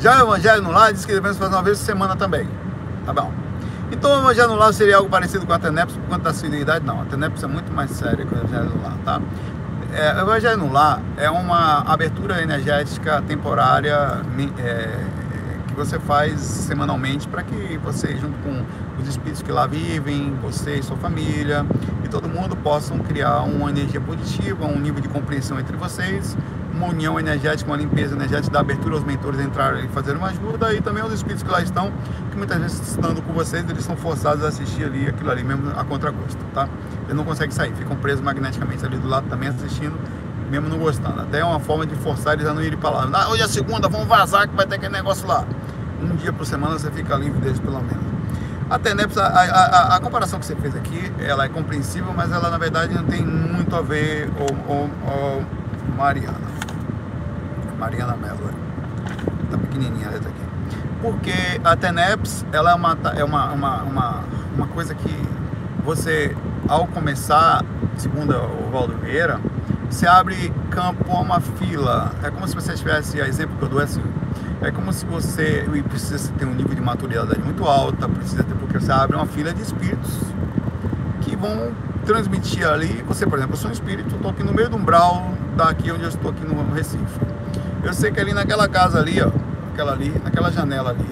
[0.00, 2.48] Já o Evangelho no Lar diz que devemos fazer uma vez por semana também.
[3.06, 3.32] Tá bom.
[3.92, 6.84] Então o Evangelho no Lar seria algo parecido com a Teneps por conta da assiduidade?
[6.84, 9.20] Não, a Teneps é muito mais séria que o Evangelho no Lar, tá?
[9.92, 14.22] É, o Evangelho no Lar é uma abertura energética temporária
[14.58, 15.04] é,
[15.84, 18.62] você faz semanalmente para que você, junto com
[19.00, 21.64] os espíritos que lá vivem, você e sua família,
[22.04, 26.36] e todo mundo possam criar uma energia positiva, um nível de compreensão entre vocês,
[26.74, 30.74] uma união energética, uma limpeza energética, dar abertura aos mentores entrarem e fazer uma ajuda,
[30.74, 31.90] e também aos espíritos que lá estão,
[32.30, 35.70] que muitas vezes estando com vocês, eles são forçados a assistir ali aquilo ali mesmo
[35.74, 36.68] a contragosto, tá?
[37.04, 39.98] Eles não conseguem sair, ficam presos magneticamente ali do lado também assistindo,
[40.50, 41.20] mesmo não gostando.
[41.20, 43.08] Até é uma forma de forçar eles a não irem para lá.
[43.12, 45.46] Ah, hoje é segunda, vamos vazar que vai ter aquele negócio lá.
[46.02, 48.10] Um dia por semana você fica livre deles pelo menos.
[48.68, 52.50] A TENEPS, a, a, a, comparação que você fez aqui, ela é compreensível, mas ela
[52.50, 54.30] na verdade não tem muito a ver,
[54.64, 54.88] com
[55.96, 56.48] Mariana.
[57.78, 58.50] Mariana Mello,
[59.50, 60.40] tá pequenininha a letra aqui.
[61.02, 65.28] Porque a TENEPS, ela é uma, é uma, uma, uma, uma coisa que
[65.82, 66.36] você,
[66.68, 67.64] ao começar,
[67.96, 69.40] segundo o Valdo Vieira,
[69.90, 72.12] você abre campo a uma fila.
[72.22, 74.02] É como se você tivesse, a exemplo que eu dou é assim,
[74.62, 78.78] é como se você precisa ter um nível de maturidade muito alta, precisa ter, porque
[78.78, 80.20] você abre uma fila de espíritos
[81.22, 81.72] que vão
[82.04, 83.02] transmitir ali.
[83.08, 86.02] Você, por exemplo, eu sou um espírito, estou aqui no meio do umbral daqui onde
[86.02, 87.20] eu estou aqui no Recife.
[87.82, 89.30] Eu sei que ali naquela casa ali, ó,
[89.72, 91.08] aquela ali, naquela janela ali,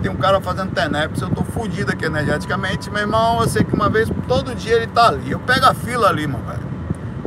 [0.00, 3.74] tem um cara fazendo teneps, eu tô fudido aqui energeticamente, meu irmão, eu sei que
[3.74, 5.32] uma vez, todo dia ele tá ali.
[5.32, 6.62] Eu pego a fila ali, mano, velho.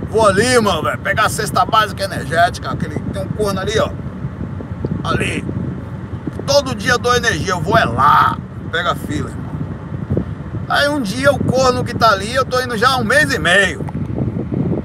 [0.09, 4.04] Vou ali, mano, velho, pegar a cesta básica energética, aquele tem um corno ali, ó
[5.09, 5.45] ali.
[6.45, 8.37] Todo dia dou energia, eu vou é lá,
[8.71, 9.55] pega a fila, irmão.
[10.67, 13.33] Aí um dia o corno que tá ali, eu tô indo já há um mês
[13.33, 13.85] e meio.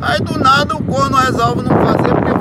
[0.01, 2.40] Aí do nada o corno resolve não fazer porque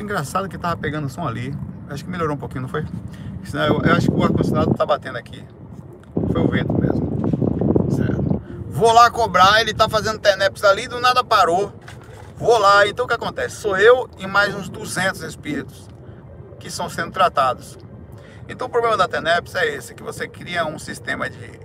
[0.00, 1.52] engraçado que tava pegando som ali.
[1.88, 2.86] Acho que melhorou um pouquinho, não foi?
[3.52, 5.44] Eu, eu acho que o ar-condicionado tá batendo aqui.
[6.30, 7.90] Foi o vento mesmo.
[7.90, 8.40] Certo.
[8.68, 11.74] Vou lá cobrar, ele tá fazendo teneps ali, do nada parou.
[12.36, 13.56] Vou lá, então o que acontece?
[13.56, 15.88] Sou eu e mais uns 200 espíritos
[16.60, 17.76] que estão sendo tratados.
[18.48, 21.58] Então o problema da TENEPS é esse, que você cria um sistema de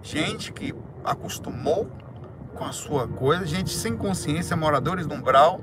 [0.00, 0.72] gente que
[1.04, 1.90] acostumou
[2.54, 5.60] com a sua coisa, gente sem consciência, moradores do umbral,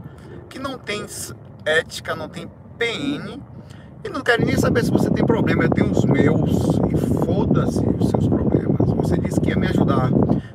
[0.49, 1.05] que não tem
[1.65, 3.39] ética, não tem PN
[4.03, 5.63] e não querem nem saber se você tem problema.
[5.63, 6.51] Eu tenho os meus
[6.91, 8.87] e foda-se os seus problemas.
[8.97, 10.09] Você disse que ia me ajudar.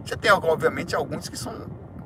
[0.05, 1.53] Você tem, obviamente, alguns que são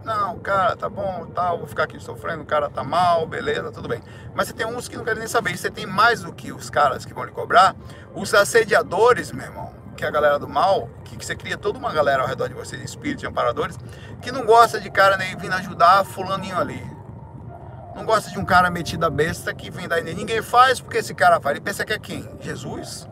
[0.08, 3.86] não, cara, tá bom, tal, vou ficar aqui sofrendo, o cara tá mal, beleza, tudo
[3.86, 4.00] bem.
[4.34, 5.52] Mas você tem uns que não querem nem saber.
[5.52, 7.76] E você tem mais do que os caras que vão lhe cobrar,
[8.14, 11.76] os assediadores, meu irmão, que é a galera do mal, que, que você cria toda
[11.76, 13.76] uma galera ao redor de você, espíritos, amparadores,
[14.22, 16.80] que não gosta de cara nem vindo ajudar fulaninho ali.
[17.96, 20.04] Não gosta de um cara metido a besta que vem daí.
[20.14, 21.56] Ninguém faz porque esse cara faz.
[21.56, 22.30] Ele pensa que é quem?
[22.40, 23.08] Jesus?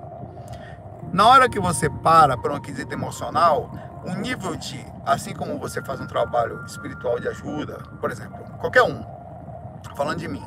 [1.12, 3.68] Na hora que você para para um quesito emocional,
[4.04, 8.82] o nível de, assim como você faz um trabalho espiritual de ajuda, por exemplo, qualquer
[8.82, 9.04] um,
[9.96, 10.44] falando de mim,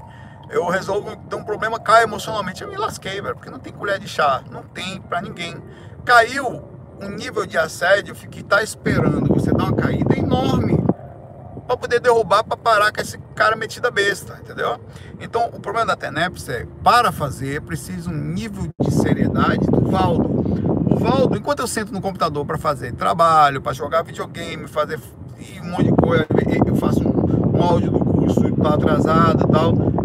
[0.50, 4.00] eu resolvo ter um problema, cai emocionalmente, eu me lasquei, velho, porque não tem colher
[4.00, 5.62] de chá, não tem para ninguém.
[6.06, 6.64] Caiu
[7.02, 10.78] um nível de assédio que tá esperando você dar uma caída enorme
[11.66, 14.80] para poder derrubar, para parar com esse cara metido a besta, entendeu?
[15.20, 20.30] Então, o problema da TENEPS é, para fazer, precisa um nível de seriedade do Valdo.
[20.92, 25.00] O Valdo, enquanto eu sento no computador para fazer trabalho, para jogar videogame, fazer
[25.62, 26.26] um monte de coisa,
[26.66, 29.99] eu faço um, um áudio do curso, tá atrasado e tal.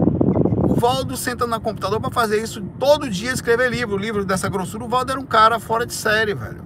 [0.85, 4.85] O Valdo senta no computador para fazer isso todo dia, escrever livro, livro dessa grossura.
[4.85, 6.61] O Valdo era um cara fora de série, velho.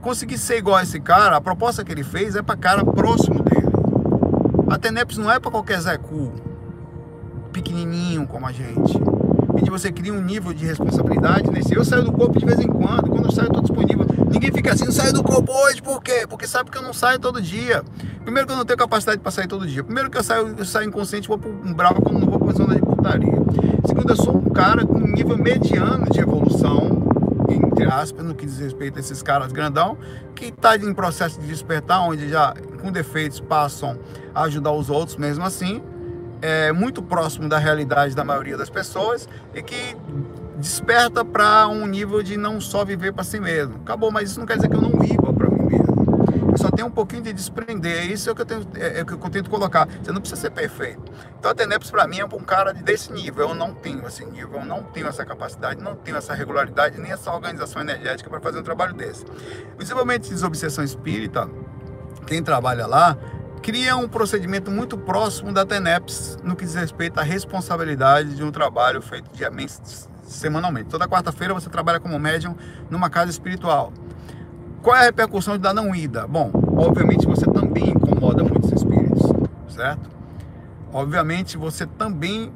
[0.00, 3.42] Conseguir ser igual a esse cara, a proposta que ele fez é para cara próximo
[3.42, 3.66] dele.
[4.70, 6.32] A Teneps não é para qualquer Zé Cu,
[7.52, 8.98] pequenininho como a gente.
[9.62, 11.74] E você cria um nível de responsabilidade nesse.
[11.74, 14.06] Eu saio do corpo de vez em quando, quando eu saio eu estou disponível.
[14.34, 16.26] Ninguém fica assim, saio do corpo hoje, por quê?
[16.28, 17.84] Porque sabe que eu não saio todo dia.
[18.24, 19.84] Primeiro que eu não tenho capacidade para sair todo dia.
[19.84, 22.74] Primeiro que eu saio, eu saio inconsciente, vou um bravo quando não vou para zona
[22.74, 23.32] de putaria.
[23.86, 27.06] Segundo, eu sou um cara com nível mediano de evolução,
[27.48, 29.96] entre aspas, no que diz respeito a esses caras grandão,
[30.34, 34.00] que está em processo de despertar, onde já com defeitos passam
[34.34, 35.80] a ajudar os outros mesmo assim,
[36.42, 39.96] é muito próximo da realidade da maioria das pessoas e que
[40.64, 43.76] desperta para um nível de não só viver para si mesmo.
[43.82, 46.50] Acabou, mas isso não quer dizer que eu não viva para mim mesmo.
[46.50, 47.98] Eu só tenho um pouquinho de desprender.
[47.98, 49.86] É isso é o que eu, tenho, é, é o que eu tento colocar.
[50.02, 51.12] Você não precisa ser perfeito.
[51.38, 53.50] Então a Teneps para mim é um cara desse nível.
[53.50, 57.12] Eu não tenho esse nível, eu não tenho essa capacidade, não tenho essa regularidade, nem
[57.12, 59.26] essa organização energética para fazer um trabalho desse.
[59.78, 61.46] Desenvolvimento de desobsessão espírita,
[62.26, 63.18] quem trabalha lá,
[63.62, 68.50] cria um procedimento muito próximo da TENEPS no que diz respeito à responsabilidade de um
[68.50, 69.74] trabalho feito diariamente,
[70.24, 70.88] semanalmente.
[70.88, 72.54] Toda quarta-feira você trabalha como médium
[72.90, 73.92] numa casa espiritual.
[74.82, 76.26] Qual é a repercussão de dar não ida?
[76.26, 79.22] Bom, obviamente você também incomoda muitos espíritos,
[79.68, 80.10] certo?
[80.92, 82.52] Obviamente você também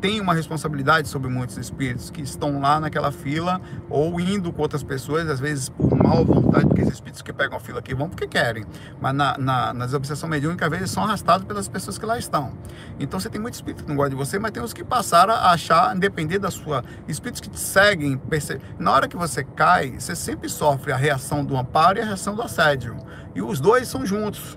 [0.00, 4.82] tem uma responsabilidade sobre muitos espíritos que estão lá naquela fila ou indo com outras
[4.82, 8.08] pessoas, às vezes por mal vontade, porque esses espíritos que pegam a fila aqui vão
[8.08, 8.64] porque querem,
[9.00, 12.52] mas na, na, nas obsessão mediúnica, às vezes são arrastados pelas pessoas que lá estão.
[12.98, 15.34] Então você tem muitos espíritos que não gostam de você, mas tem os que passaram
[15.34, 16.84] a achar, independente da sua.
[17.06, 18.62] Espíritos que te seguem, percebe...
[18.78, 22.34] na hora que você cai, você sempre sofre a reação do amparo e a reação
[22.34, 22.96] do assédio.
[23.34, 24.56] E os dois são juntos.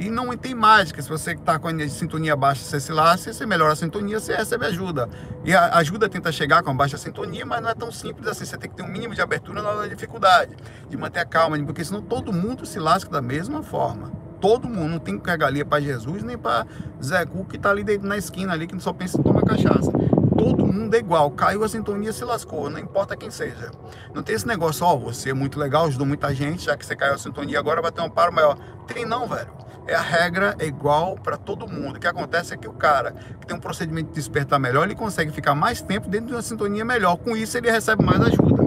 [0.00, 1.02] E não tem mágica.
[1.02, 4.34] Se você está com a sintonia baixa, você se lasca, você melhora a sintonia, você
[4.34, 5.06] recebe ajuda.
[5.44, 8.46] E a ajuda tenta chegar com a baixa sintonia, mas não é tão simples assim.
[8.46, 10.56] Você tem que ter um mínimo de abertura na hora da dificuldade,
[10.88, 14.10] de manter a calma, porque senão todo mundo se lasca da mesma forma.
[14.40, 16.66] Todo mundo, não tem regalia para Jesus nem para
[17.04, 19.92] Zé Cu que está ali na esquina ali, que só pensa em tomar cachaça
[20.38, 21.30] todo mundo é igual.
[21.32, 23.70] Caiu a sintonia, se lascou, não importa quem seja.
[24.14, 26.86] Não tem esse negócio, ó, oh, você é muito legal, ajudou muita gente, já que
[26.86, 28.56] você caiu a sintonia, agora vai ter um paro maior.
[28.86, 31.96] Tem não, velho é a regra é igual para todo mundo.
[31.96, 34.94] O que acontece é que o cara que tem um procedimento de despertar melhor, ele
[34.94, 37.16] consegue ficar mais tempo dentro de uma sintonia melhor.
[37.16, 38.62] Com isso, ele recebe mais ajuda.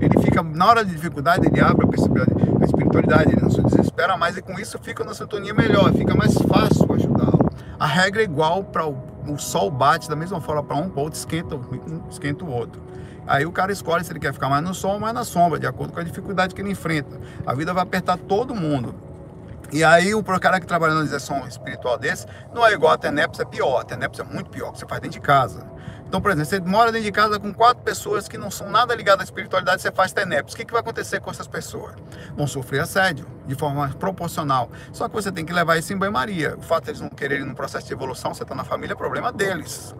[0.00, 4.36] Ele fica, na hora de dificuldade, ele abre a espiritualidade, ele não se desespera mais
[4.36, 7.50] e com isso fica na sintonia melhor, fica mais fácil ajudá-lo.
[7.78, 8.96] A regra é igual para o,
[9.28, 11.58] o sol bate da mesma forma para um, para outro esquenta,
[12.10, 12.80] esquenta o outro.
[13.26, 15.58] Aí o cara escolhe se ele quer ficar mais no sol ou mais na sombra,
[15.58, 17.18] de acordo com a dificuldade que ele enfrenta.
[17.46, 18.94] A vida vai apertar todo mundo.
[19.72, 23.38] E aí o cara que trabalha na direção espiritual desse não é igual a Teneps,
[23.38, 23.80] é pior.
[23.80, 25.64] A Teneps é muito pior, que você faz dentro de casa.
[26.10, 28.92] Então, por exemplo, você mora dentro de casa com quatro pessoas que não são nada
[28.96, 30.54] ligadas à espiritualidade, você faz Teneps.
[30.54, 31.94] O que, que vai acontecer com essas pessoas?
[32.36, 34.68] Vão sofrer assédio de forma proporcional.
[34.92, 36.56] Só que você tem que levar isso em banho-maria.
[36.58, 38.96] O fato de eles não quererem no processo de evolução, você está na família, é
[38.96, 39.94] problema deles.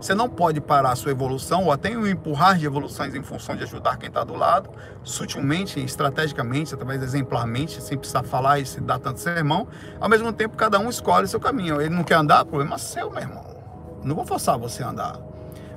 [0.00, 3.64] Você não pode parar a sua evolução ou até empurrar de evoluções em função de
[3.64, 4.70] ajudar quem está do lado,
[5.02, 9.66] sutilmente, estrategicamente, através exemplarmente, sem precisar falar e se dar tanto sermão.
[9.98, 11.80] Ao mesmo tempo, cada um escolhe seu caminho.
[11.80, 13.44] Ele não quer andar, problema seu, meu irmão.
[14.04, 15.18] Não vou forçar você a andar.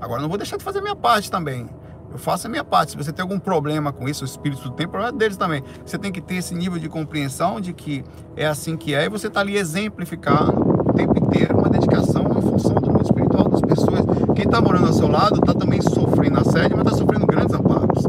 [0.02, 1.70] Agora, não vou deixar de fazer a minha parte também.
[2.12, 2.92] Eu faço a minha parte.
[2.92, 5.64] Se você tem algum problema com isso, o espírito tem problema deles também.
[5.86, 8.04] Você tem que ter esse nível de compreensão de que
[8.36, 12.42] é assim que é e você está ali exemplificando o tempo inteiro uma dedicação em
[12.42, 14.09] função do mundo espiritual das pessoas.
[14.40, 18.06] Quem está morando ao seu lado está também sofrendo assédio, mas está sofrendo grandes amparos.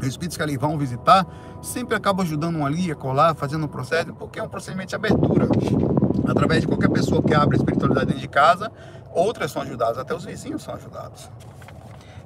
[0.00, 1.24] Os espíritos que ali vão visitar
[1.62, 4.96] sempre acabo ajudando um ali a colar, fazendo um processo, porque é um procedimento de
[4.96, 5.46] abertura.
[6.26, 8.68] Através de qualquer pessoa que abre a espiritualidade dentro de casa,
[9.12, 11.30] outras são ajudadas, até os vizinhos são ajudados.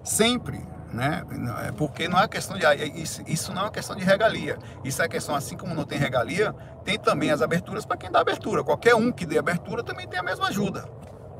[0.02, 1.22] Sempre, né?
[1.66, 2.64] É porque não é questão de
[2.98, 4.56] isso, isso não é uma questão de regalia.
[4.82, 8.20] Isso é questão assim como não tem regalia, tem também as aberturas para quem dá
[8.20, 8.64] abertura.
[8.64, 10.88] Qualquer um que dê abertura também tem a mesma ajuda,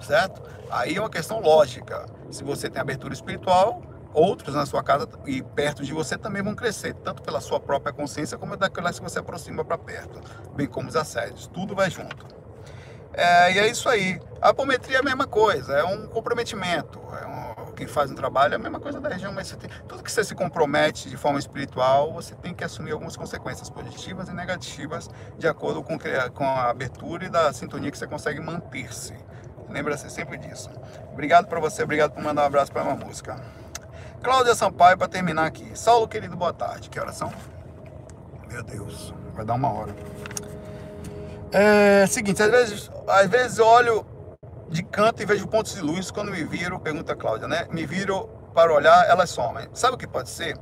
[0.05, 0.43] certo?
[0.71, 2.07] Aí é uma questão lógica.
[2.31, 3.83] Se você tem abertura espiritual,
[4.13, 7.93] outros na sua casa e perto de você também vão crescer, tanto pela sua própria
[7.93, 10.21] consciência como daquelas que você aproxima para perto,
[10.55, 11.47] bem como os assédios.
[11.47, 12.39] Tudo vai junto.
[13.13, 14.21] É, e é isso aí.
[14.41, 17.01] A apometria é a mesma coisa, é um comprometimento.
[17.21, 20.03] É um, quem faz um trabalho é a mesma coisa da região, mas tem, tudo
[20.03, 24.33] que você se compromete de forma espiritual, você tem que assumir algumas consequências positivas e
[24.33, 25.97] negativas de acordo com,
[26.35, 29.15] com a abertura e da sintonia que você consegue manter-se.
[29.71, 30.71] Lembra-se sempre disso.
[31.12, 33.37] Obrigado para você, obrigado por mandar um abraço para uma música.
[34.23, 35.71] Cláudia Sampaio, para terminar aqui.
[35.75, 36.91] Saulo, querido, boa tarde.
[36.91, 37.33] Que horas são?
[38.49, 39.95] Meu Deus, vai dar uma hora.
[41.53, 44.05] É seguinte, às vezes, às vezes olho
[44.69, 46.11] de canto e vejo pontos de luz.
[46.11, 47.66] Quando me viro, pergunta a Cláudia, né?
[47.71, 49.69] Me viro para olhar, elas somem.
[49.73, 50.57] Sabe o que pode ser?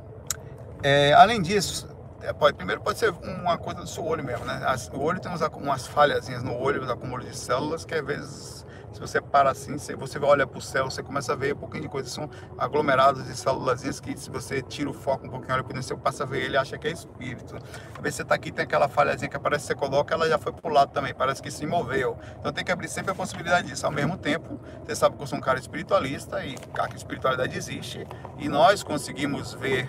[0.83, 1.89] É, além disso,
[2.21, 4.61] é, pode, primeiro pode ser uma coisa do seu olho mesmo, né?
[4.65, 8.05] As, o olho tem umas, umas falhazinhas no olho, os acúmulos de células, que às
[8.05, 8.65] vezes
[8.97, 11.83] se você para assim, você olha para o céu, você começa a ver um pouquinho
[11.83, 12.11] de coisas.
[12.11, 12.27] São
[12.57, 15.97] aglomerados de células que se você tira o foco um pouquinho, olha para o céu,
[15.99, 17.55] passa a ver ele, acha que é espírito.
[17.95, 20.51] Às vezes você está aqui, tem aquela falhazinha que parece você coloca, ela já foi
[20.51, 22.17] para o lado também, parece que se moveu.
[22.39, 23.85] Então tem que abrir sempre a possibilidade disso.
[23.85, 28.07] Ao mesmo tempo, você sabe que eu sou um cara espiritualista e a espiritualidade existe
[28.39, 29.87] e nós conseguimos ver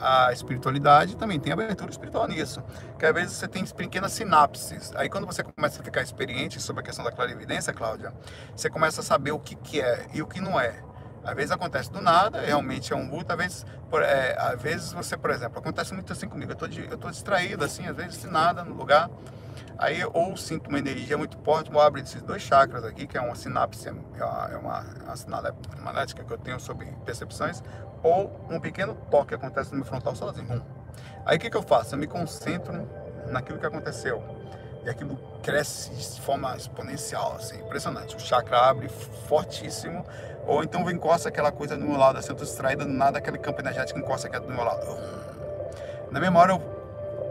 [0.00, 2.62] a espiritualidade também tem abertura espiritual nisso.
[2.98, 4.92] Que às vezes você tem pequenas sinapses.
[4.96, 8.12] Aí quando você começa a ficar experiente sobre a questão da clarividência, Cláudia,
[8.54, 10.89] você começa a saber o que, que é e o que não é.
[11.24, 14.92] Às vezes acontece do nada, realmente é um vulto, às vezes, por, é, às vezes
[14.92, 18.24] você, por exemplo, acontece muito assim comigo, eu tô, eu tô distraído assim, às vezes
[18.24, 19.10] nada no lugar,
[19.80, 23.20] Aí ou sinto uma energia muito forte, ou abre esses dois chakras aqui, que é
[23.20, 27.62] uma sinapse, é uma, é uma sinalética que eu tenho sobre percepções,
[28.02, 30.62] ou um pequeno toque acontece no meu frontal sozinho.
[31.24, 31.94] Aí o que, que eu faço?
[31.94, 32.86] Eu me concentro
[33.28, 34.22] naquilo que aconteceu.
[34.84, 38.14] E aquilo cresce de forma exponencial, assim, impressionante.
[38.16, 38.88] O chakra abre
[39.28, 40.04] fortíssimo,
[40.46, 43.18] ou então vem encosta aquela coisa do meu lado, assim, eu tô distraída do nada,
[43.18, 44.86] aquele campo energético encosta aqui do meu lado.
[46.10, 46.62] Na mesma hora eu,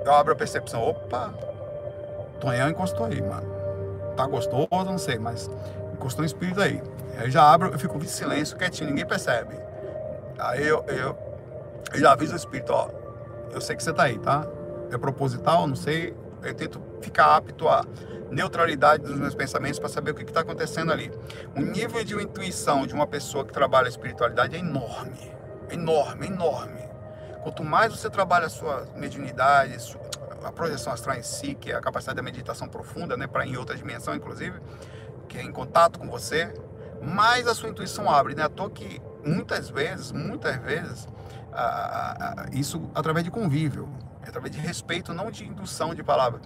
[0.05, 1.33] eu abro a percepção, opa,
[2.39, 3.47] Tonhão encostou aí, mano.
[4.15, 5.49] Tá gostoso, não sei, mas
[5.93, 6.81] encostou um espírito aí.
[7.17, 9.55] Aí já abro, eu fico em silêncio, quietinho, ninguém percebe.
[10.37, 11.17] Aí eu, eu,
[11.93, 12.89] eu já aviso o espírito, ó,
[13.51, 14.47] eu sei que você tá aí, tá?
[14.91, 16.15] É proposital, não sei.
[16.41, 17.85] Eu tento ficar apto a
[18.29, 21.11] neutralidade dos meus pensamentos para saber o que está acontecendo ali.
[21.55, 25.31] O nível de intuição de uma pessoa que trabalha a espiritualidade é enorme.
[25.69, 26.87] Enorme, enorme.
[27.43, 29.75] Quanto mais você trabalha a sua mediunidade,
[30.43, 33.57] a projeção astral em si, que é a capacidade da meditação profunda, né, para em
[33.57, 34.59] outra dimensão, inclusive,
[35.27, 36.53] que é em contato com você,
[37.01, 38.43] mais a sua intuição abre, né?
[38.43, 41.07] À toa que muitas vezes, muitas vezes,
[42.51, 43.89] isso através de convívio,
[44.21, 46.41] através de respeito, não de indução de palavra.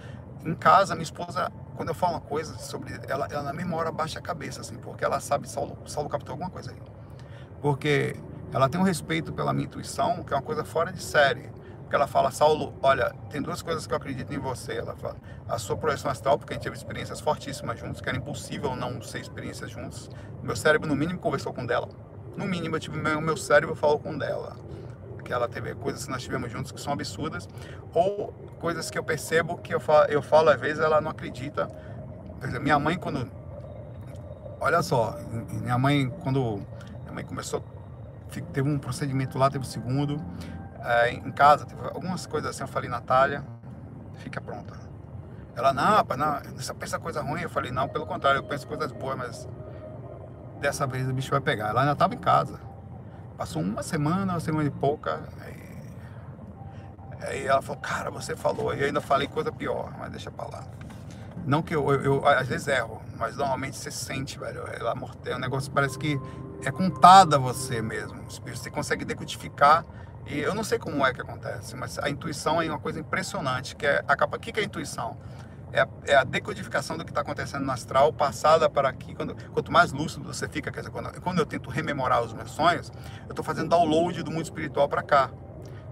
[0.46, 3.92] Em casa, minha esposa, quando eu falo uma coisa sobre ela, ela na mesma hora
[3.92, 6.82] baixa a cabeça, assim, porque ela sabe, Saulo, Saulo captou alguma coisa aí.
[7.62, 8.16] Porque
[8.52, 11.50] ela tem um respeito pela minha intuição, que é uma coisa fora de série
[11.94, 14.78] que ela fala, Saulo, olha, tem duas coisas que eu acredito em você.
[14.78, 15.16] Ela fala,
[15.48, 19.00] a sua projeção astral, porque a gente teve experiências fortíssimas juntos, que era impossível não
[19.00, 20.10] ser experiências juntos.
[20.42, 21.88] Meu cérebro, no mínimo, conversou com dela.
[22.36, 24.56] No mínimo, eu tive, meu, meu cérebro falou com dela.
[25.24, 27.48] Que ela teve coisas que nós tivemos juntos que são absurdas,
[27.94, 31.68] ou coisas que eu percebo que eu falo, eu falo às vezes, ela não acredita.
[32.40, 33.32] Por exemplo, minha mãe, quando.
[34.60, 35.18] Olha só,
[35.62, 36.62] minha mãe, quando.
[37.02, 37.64] Minha mãe começou.
[38.52, 40.20] Teve um procedimento lá, teve o um segundo
[40.84, 43.44] é, em casa, teve algumas coisas assim, eu falei, Natália,
[44.16, 44.74] fica pronta.
[45.56, 47.42] Ela, não, rapaz, não, você pensa coisa ruim?
[47.42, 49.48] Eu falei, não, pelo contrário, eu penso coisas boas, mas
[50.60, 51.70] dessa vez o bicho vai pegar.
[51.70, 52.60] Ela ainda estava em casa.
[53.44, 55.22] Passou uma semana, uma semana e pouca.
[55.42, 58.74] Aí, aí ela falou, cara, você falou.
[58.74, 60.64] E eu ainda falei coisa pior, mas deixa pra lá.
[61.46, 64.64] Não que eu, eu, eu, às vezes erro, mas normalmente você sente, velho.
[64.80, 66.18] Ela é um negócio parece que
[66.64, 68.18] é contada você mesmo.
[68.30, 69.84] Você consegue decodificar
[70.26, 73.76] e eu não sei como é que acontece, mas a intuição é uma coisa impressionante,
[73.76, 74.38] que é a capa.
[74.38, 75.18] O que é a intuição?
[75.74, 79.16] É a, é a decodificação do que está acontecendo no astral, passada para aqui.
[79.16, 82.52] Quando, quanto mais lúcido você fica, quer dizer, quando, quando eu tento rememorar os meus
[82.52, 82.92] sonhos,
[83.26, 85.32] eu estou fazendo download do mundo espiritual para cá.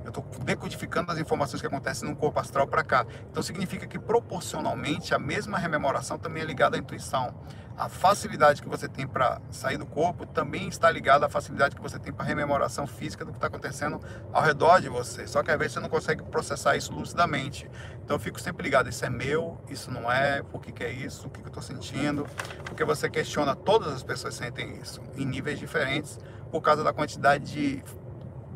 [0.04, 3.06] Eu estou decodificando as informações que acontecem no corpo astral para cá.
[3.30, 7.34] Então significa que proporcionalmente a mesma rememoração também é ligada à intuição.
[7.78, 11.82] A facilidade que você tem para sair do corpo também está ligada à facilidade que
[11.82, 14.00] você tem para rememoração física do que está acontecendo
[14.32, 15.26] ao redor de você.
[15.26, 17.70] Só que às vezes você não consegue processar isso lucidamente.
[18.04, 20.92] Então eu fico sempre ligado, isso é meu, isso não é, por que, que é
[20.92, 22.28] isso, o que, que eu estou sentindo.
[22.66, 26.20] Porque você questiona, todas as pessoas sentem isso, em níveis diferentes,
[26.52, 27.84] por causa da quantidade de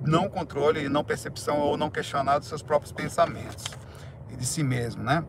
[0.02, 3.66] não controle, não percepção ou não questionar dos seus próprios pensamentos
[4.30, 5.24] e de si mesmo, né?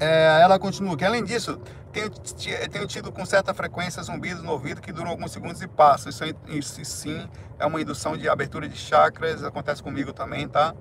[0.00, 1.60] É, ela continua que além disso
[1.92, 2.10] tenho,
[2.70, 6.10] tenho tido com certa frequência zumbidos no ouvido que duram alguns segundos e passam.
[6.10, 6.24] Isso,
[6.80, 7.28] isso sim
[7.58, 10.74] é uma indução de abertura de chakras, acontece comigo também, tá?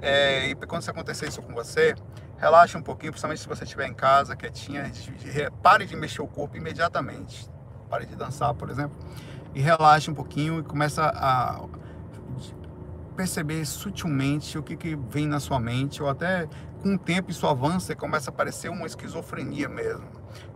[0.00, 1.94] É, e quando acontecer isso com você,
[2.38, 4.90] relaxe um pouquinho, principalmente se você estiver em casa, quietinha,
[5.62, 7.48] pare de mexer o corpo imediatamente.
[7.90, 8.96] Pare de dançar, por exemplo,
[9.54, 11.60] e relaxe um pouquinho e começa a
[13.12, 16.48] perceber sutilmente o que, que vem na sua mente, ou até
[16.82, 20.06] com o tempo isso avança e começa a aparecer uma esquizofrenia mesmo.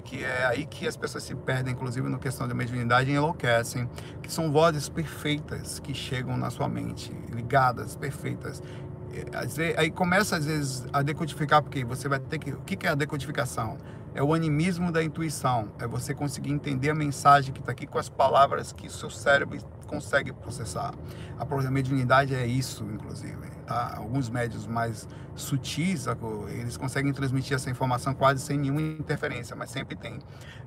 [0.04, 3.88] Que é aí que as pessoas se perdem, inclusive no questão da mediunidade, e enlouquecem.
[4.22, 8.62] Que são vozes perfeitas que chegam na sua mente, ligadas, perfeitas.
[9.76, 12.52] Aí começa às vezes a decodificar, porque você vai ter que.
[12.52, 13.78] O que é a decodificação?
[14.14, 15.72] É o animismo da intuição.
[15.78, 19.10] É você conseguir entender a mensagem que está aqui com as palavras que o seu
[19.10, 20.92] cérebro consegue processar.
[21.38, 23.50] A mediunidade é isso, inclusive.
[23.66, 23.94] Tá?
[23.96, 26.06] Alguns médios mais sutis,
[26.48, 30.18] eles conseguem transmitir essa informação quase sem nenhuma interferência, mas sempre tem.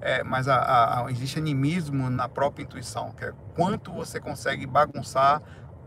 [0.02, 5.42] É, mas a, a, existe animismo na própria intuição, que é quanto você consegue bagunçar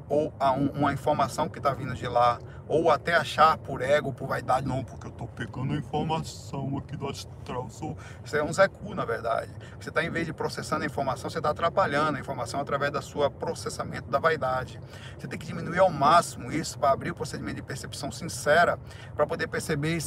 [0.09, 2.39] ou a um, uma informação que está vindo de lá,
[2.73, 7.07] ou até achar por ego, por vaidade, não, porque eu estou pegando informação aqui do
[7.07, 7.69] astral.
[7.69, 7.95] Sou...
[8.25, 9.53] Isso é um Zecu, na verdade.
[9.79, 13.03] Você está, em vez de processando a informação, você está atrapalhando a informação através da
[13.03, 14.81] sua processamento da vaidade.
[15.19, 18.79] Você tem que diminuir ao máximo isso para abrir o procedimento de percepção sincera,
[19.15, 19.99] para poder perceber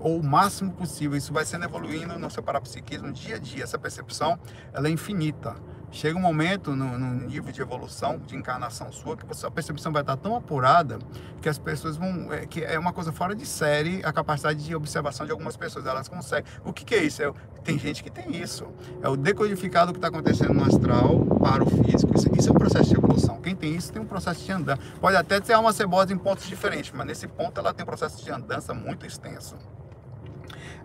[0.00, 1.16] ou o máximo possível.
[1.16, 3.62] Isso vai sendo evoluindo no seu parapsiquismo dia a dia.
[3.62, 4.36] Essa percepção
[4.72, 5.54] ela é infinita.
[5.90, 10.02] Chega um momento no, no, nível de evolução, de encarnação sua, que a percepção vai
[10.02, 10.98] estar tão apurada
[11.40, 12.32] que as pessoas vão.
[12.32, 15.86] É, que é uma coisa fora de série a capacidade de observação de algumas pessoas.
[15.86, 16.50] Elas conseguem.
[16.64, 17.22] O que, que é isso?
[17.22, 17.32] É,
[17.64, 18.66] tem gente que tem isso.
[19.02, 22.14] É o decodificado que está acontecendo no astral para o físico.
[22.14, 23.40] Isso, isso, é um processo de evolução.
[23.40, 24.80] Quem tem isso tem um processo de andança.
[25.00, 28.22] Pode até ter uma cebosa em pontos diferentes, mas nesse ponto ela tem um processo
[28.22, 29.56] de andança muito extenso.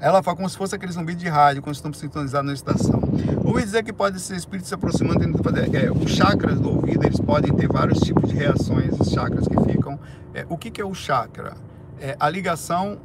[0.04, 2.99] Ela fala como se fosse aquele zumbido de rádio quando estamos sintonizados na estação.
[3.41, 5.74] Ouvi dizer que pode ser espírito se aproximando tentando fazer.
[5.74, 9.56] É, os chakras do ouvido eles podem ter vários tipos de reações, os chakras que
[9.64, 9.97] ficam.
[10.34, 11.54] É, o que, que é o chakra?
[12.01, 12.99] É a ligação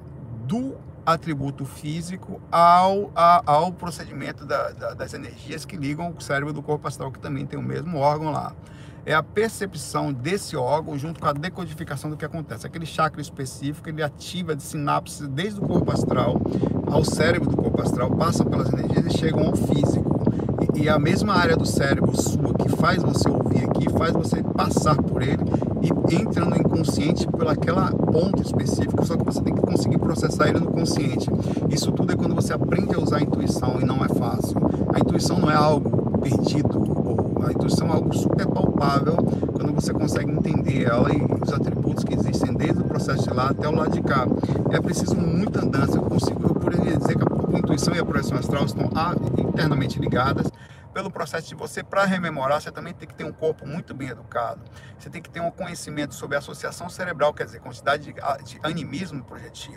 [0.44, 0.74] do
[1.06, 6.64] atributo físico ao, a, ao procedimento da, da, das energias que ligam o cérebro do
[6.64, 8.52] corpo astral, que também tem o mesmo órgão lá
[9.08, 12.66] é a percepção desse órgão junto com a decodificação do que acontece.
[12.66, 16.38] Aquele chakra específico, ele ativa de sinapses desde o corpo astral
[16.86, 20.20] ao cérebro do corpo astral, passam pelas energias e chegam ao físico.
[20.74, 24.42] E, e a mesma área do cérebro sua que faz você ouvir aqui, faz você
[24.42, 25.42] passar por ele
[25.80, 30.60] e entra no inconsciente pelaquela ponto específico, só que você tem que conseguir processar ele
[30.60, 31.30] no consciente.
[31.70, 34.58] Isso tudo é quando você aprende a usar a intuição e não é fácil.
[34.94, 36.97] A intuição não é algo perdido
[37.46, 39.16] a intuição é algo super palpável
[39.52, 43.50] quando você consegue entender ela e os atributos que existem desde o processo de lá
[43.50, 44.26] até o lado de cá.
[44.70, 45.96] É preciso muita andança.
[45.96, 48.90] Eu, consigo, eu poderia dizer que a intuição e a projeção astral estão
[49.38, 50.50] internamente ligadas
[50.92, 54.08] pelo processo de você, para rememorar, você também tem que ter um corpo muito bem
[54.08, 54.60] educado.
[54.98, 58.14] Você tem que ter um conhecimento sobre associação cerebral, quer dizer, quantidade de,
[58.44, 59.76] de animismo projetivo.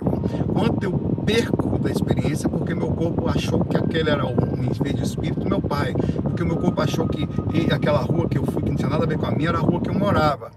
[0.52, 0.92] Quanto eu
[1.24, 5.62] perco da experiência porque meu corpo achou que aquele era um em de espírito meu
[5.62, 5.94] pai,
[6.42, 7.28] porque meu corpo achou que
[7.72, 9.60] aquela rua que eu fui, que não tinha nada a ver com a minha, era
[9.60, 10.52] a rua que eu morava.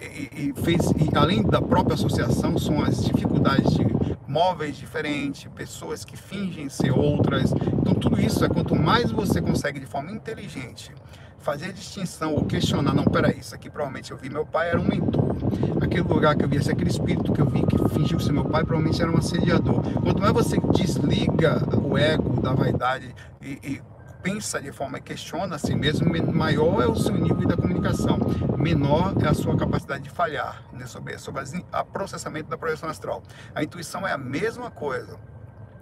[0.00, 3.86] E, e fez, e além da própria associação, são as dificuldades de
[4.26, 7.52] móveis diferentes, pessoas que fingem ser outras.
[7.52, 10.92] Então tudo isso é quanto mais você consegue de forma inteligente
[11.38, 14.84] fazer distinção ou questionar, não, peraí, isso aqui provavelmente eu vi meu pai era um
[14.84, 15.36] mentor.
[15.80, 18.64] Aquele lugar que eu vi, aquele espírito que eu vi que fingiu ser meu pai,
[18.64, 19.80] provavelmente era um assediador.
[20.02, 23.80] Quanto mais você desliga o ego da vaidade e, e
[24.22, 28.18] pensa de forma questiona a si mesmo, maior é o seu nível da comunicação,
[28.56, 33.22] menor é a sua capacidade de falhar né, sobre, sobre o processamento da projeção astral.
[33.54, 35.18] A intuição é a mesma coisa.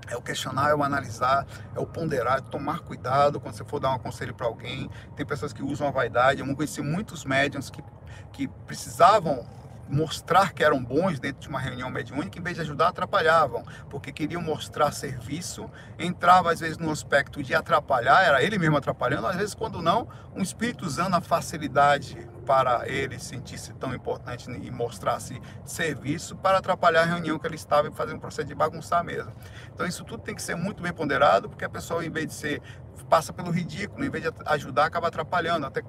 [0.09, 3.81] É o questionar, é o analisar, é o ponderar, é tomar cuidado quando você for
[3.81, 4.89] dar um conselho para alguém.
[5.17, 6.41] Tem pessoas que usam a vaidade.
[6.41, 7.83] Eu conheci muitos médiums que,
[8.33, 9.45] que precisavam
[9.89, 14.13] mostrar que eram bons dentro de uma reunião mediúnica, em vez de ajudar, atrapalhavam, porque
[14.13, 19.37] queriam mostrar serviço, entrava às vezes no aspecto de atrapalhar, era ele mesmo atrapalhando, às
[19.37, 22.17] vezes quando não, um espírito usando a facilidade
[22.47, 27.89] para ele sentir-se tão importante e mostrar-se serviço para atrapalhar a reunião que ele estava
[27.89, 29.33] e fazer um processo de bagunçar mesmo.
[29.75, 32.35] Então isso tudo tem que ser muito bem ponderado, porque a pessoa, em vez de
[32.35, 32.63] ser,
[33.11, 35.83] passa pelo ridículo, em vez de ajudar, acaba atrapalhando, até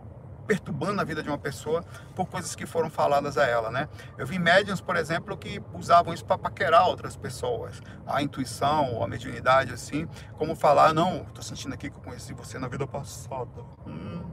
[0.47, 1.83] perturbando a vida de uma pessoa
[2.15, 3.89] por coisas que foram faladas a ela, né?
[4.17, 9.07] Eu vi médiums, por exemplo, que usavam isso para paquerar outras pessoas, a intuição, a
[9.07, 13.61] mediunidade, assim, como falar, não, estou sentindo aqui que eu conheci você na vida passada.
[13.85, 14.23] Hum,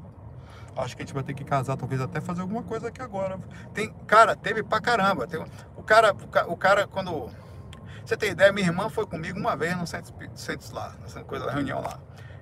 [0.76, 3.38] acho que a gente vai ter que casar, talvez até fazer alguma coisa aqui agora.
[3.72, 5.26] Tem, cara, teve pra caramba.
[5.26, 5.44] Tem,
[5.76, 6.14] o cara,
[6.46, 7.28] o cara quando
[8.04, 11.50] você tem ideia, minha irmã foi comigo uma vez no centro, centro lá, nessa coisa,
[11.50, 11.98] reunião lá.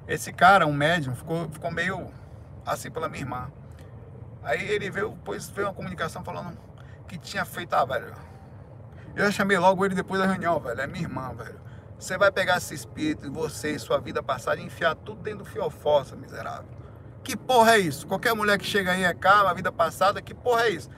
[0.09, 2.11] Esse cara, um médium, ficou, ficou meio
[2.67, 3.53] assim pela minha irmã.
[4.43, 6.57] Aí ele veio, depois veio uma comunicação falando
[7.09, 8.13] que tinha feito, ah, velho.
[9.15, 10.81] Eu chamei logo ele depois da reunião, velho.
[10.81, 11.61] É minha irmã, velho.
[11.99, 16.03] Você vai pegar esse espírito, você, sua vida passada, e enfiar tudo dentro do fiofó,
[16.03, 16.67] seu miserável.
[17.23, 18.07] Que porra é isso?
[18.07, 20.91] Qualquer mulher que chega aí é calma, vida passada, que porra é isso?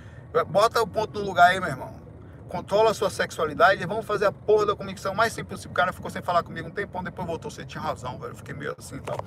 [0.49, 1.93] Bota o ponto no lugar aí, meu irmão.
[2.49, 5.73] Controla a sua sexualidade e vamos fazer a porra da comunicação mais simples possível.
[5.73, 8.35] O cara ficou sem falar comigo um tempão, depois voltou, você tinha razão, velho.
[8.35, 9.19] Fiquei meio assim e tal.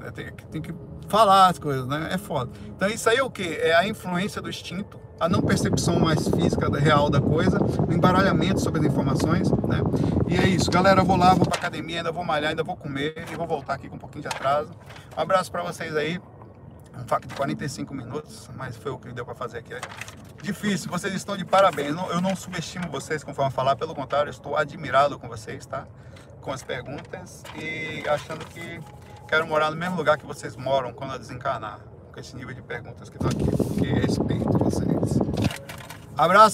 [0.00, 0.10] Né?
[0.10, 0.74] Tem, tem, que
[1.08, 2.08] falar as coisas, né?
[2.10, 2.50] É foda.
[2.68, 3.42] Então isso aí é o que?
[3.42, 8.60] É a influência do instinto, a não percepção mais física, real da coisa, o embaralhamento
[8.60, 9.78] sobre as informações, né?
[10.26, 11.02] E é isso, galera.
[11.02, 13.74] Eu vou lá, vou pra academia, ainda vou malhar, ainda vou comer e vou voltar
[13.74, 14.70] aqui com um pouquinho de atraso.
[15.16, 16.20] Um abraço para vocês aí.
[16.98, 19.74] Um fac de 45 minutos, mas foi o que deu para fazer aqui.
[20.42, 21.94] Difícil, vocês estão de parabéns.
[22.10, 25.86] Eu não subestimo vocês, conforme falar, pelo contrário, estou admirado com vocês, tá?
[26.40, 28.80] Com as perguntas e achando que
[29.30, 31.78] quero morar no mesmo lugar que vocês moram quando eu desencarnar.
[32.12, 35.18] Com esse nível de perguntas que estão aqui, porque respeito vocês.
[36.18, 36.48] Abraço.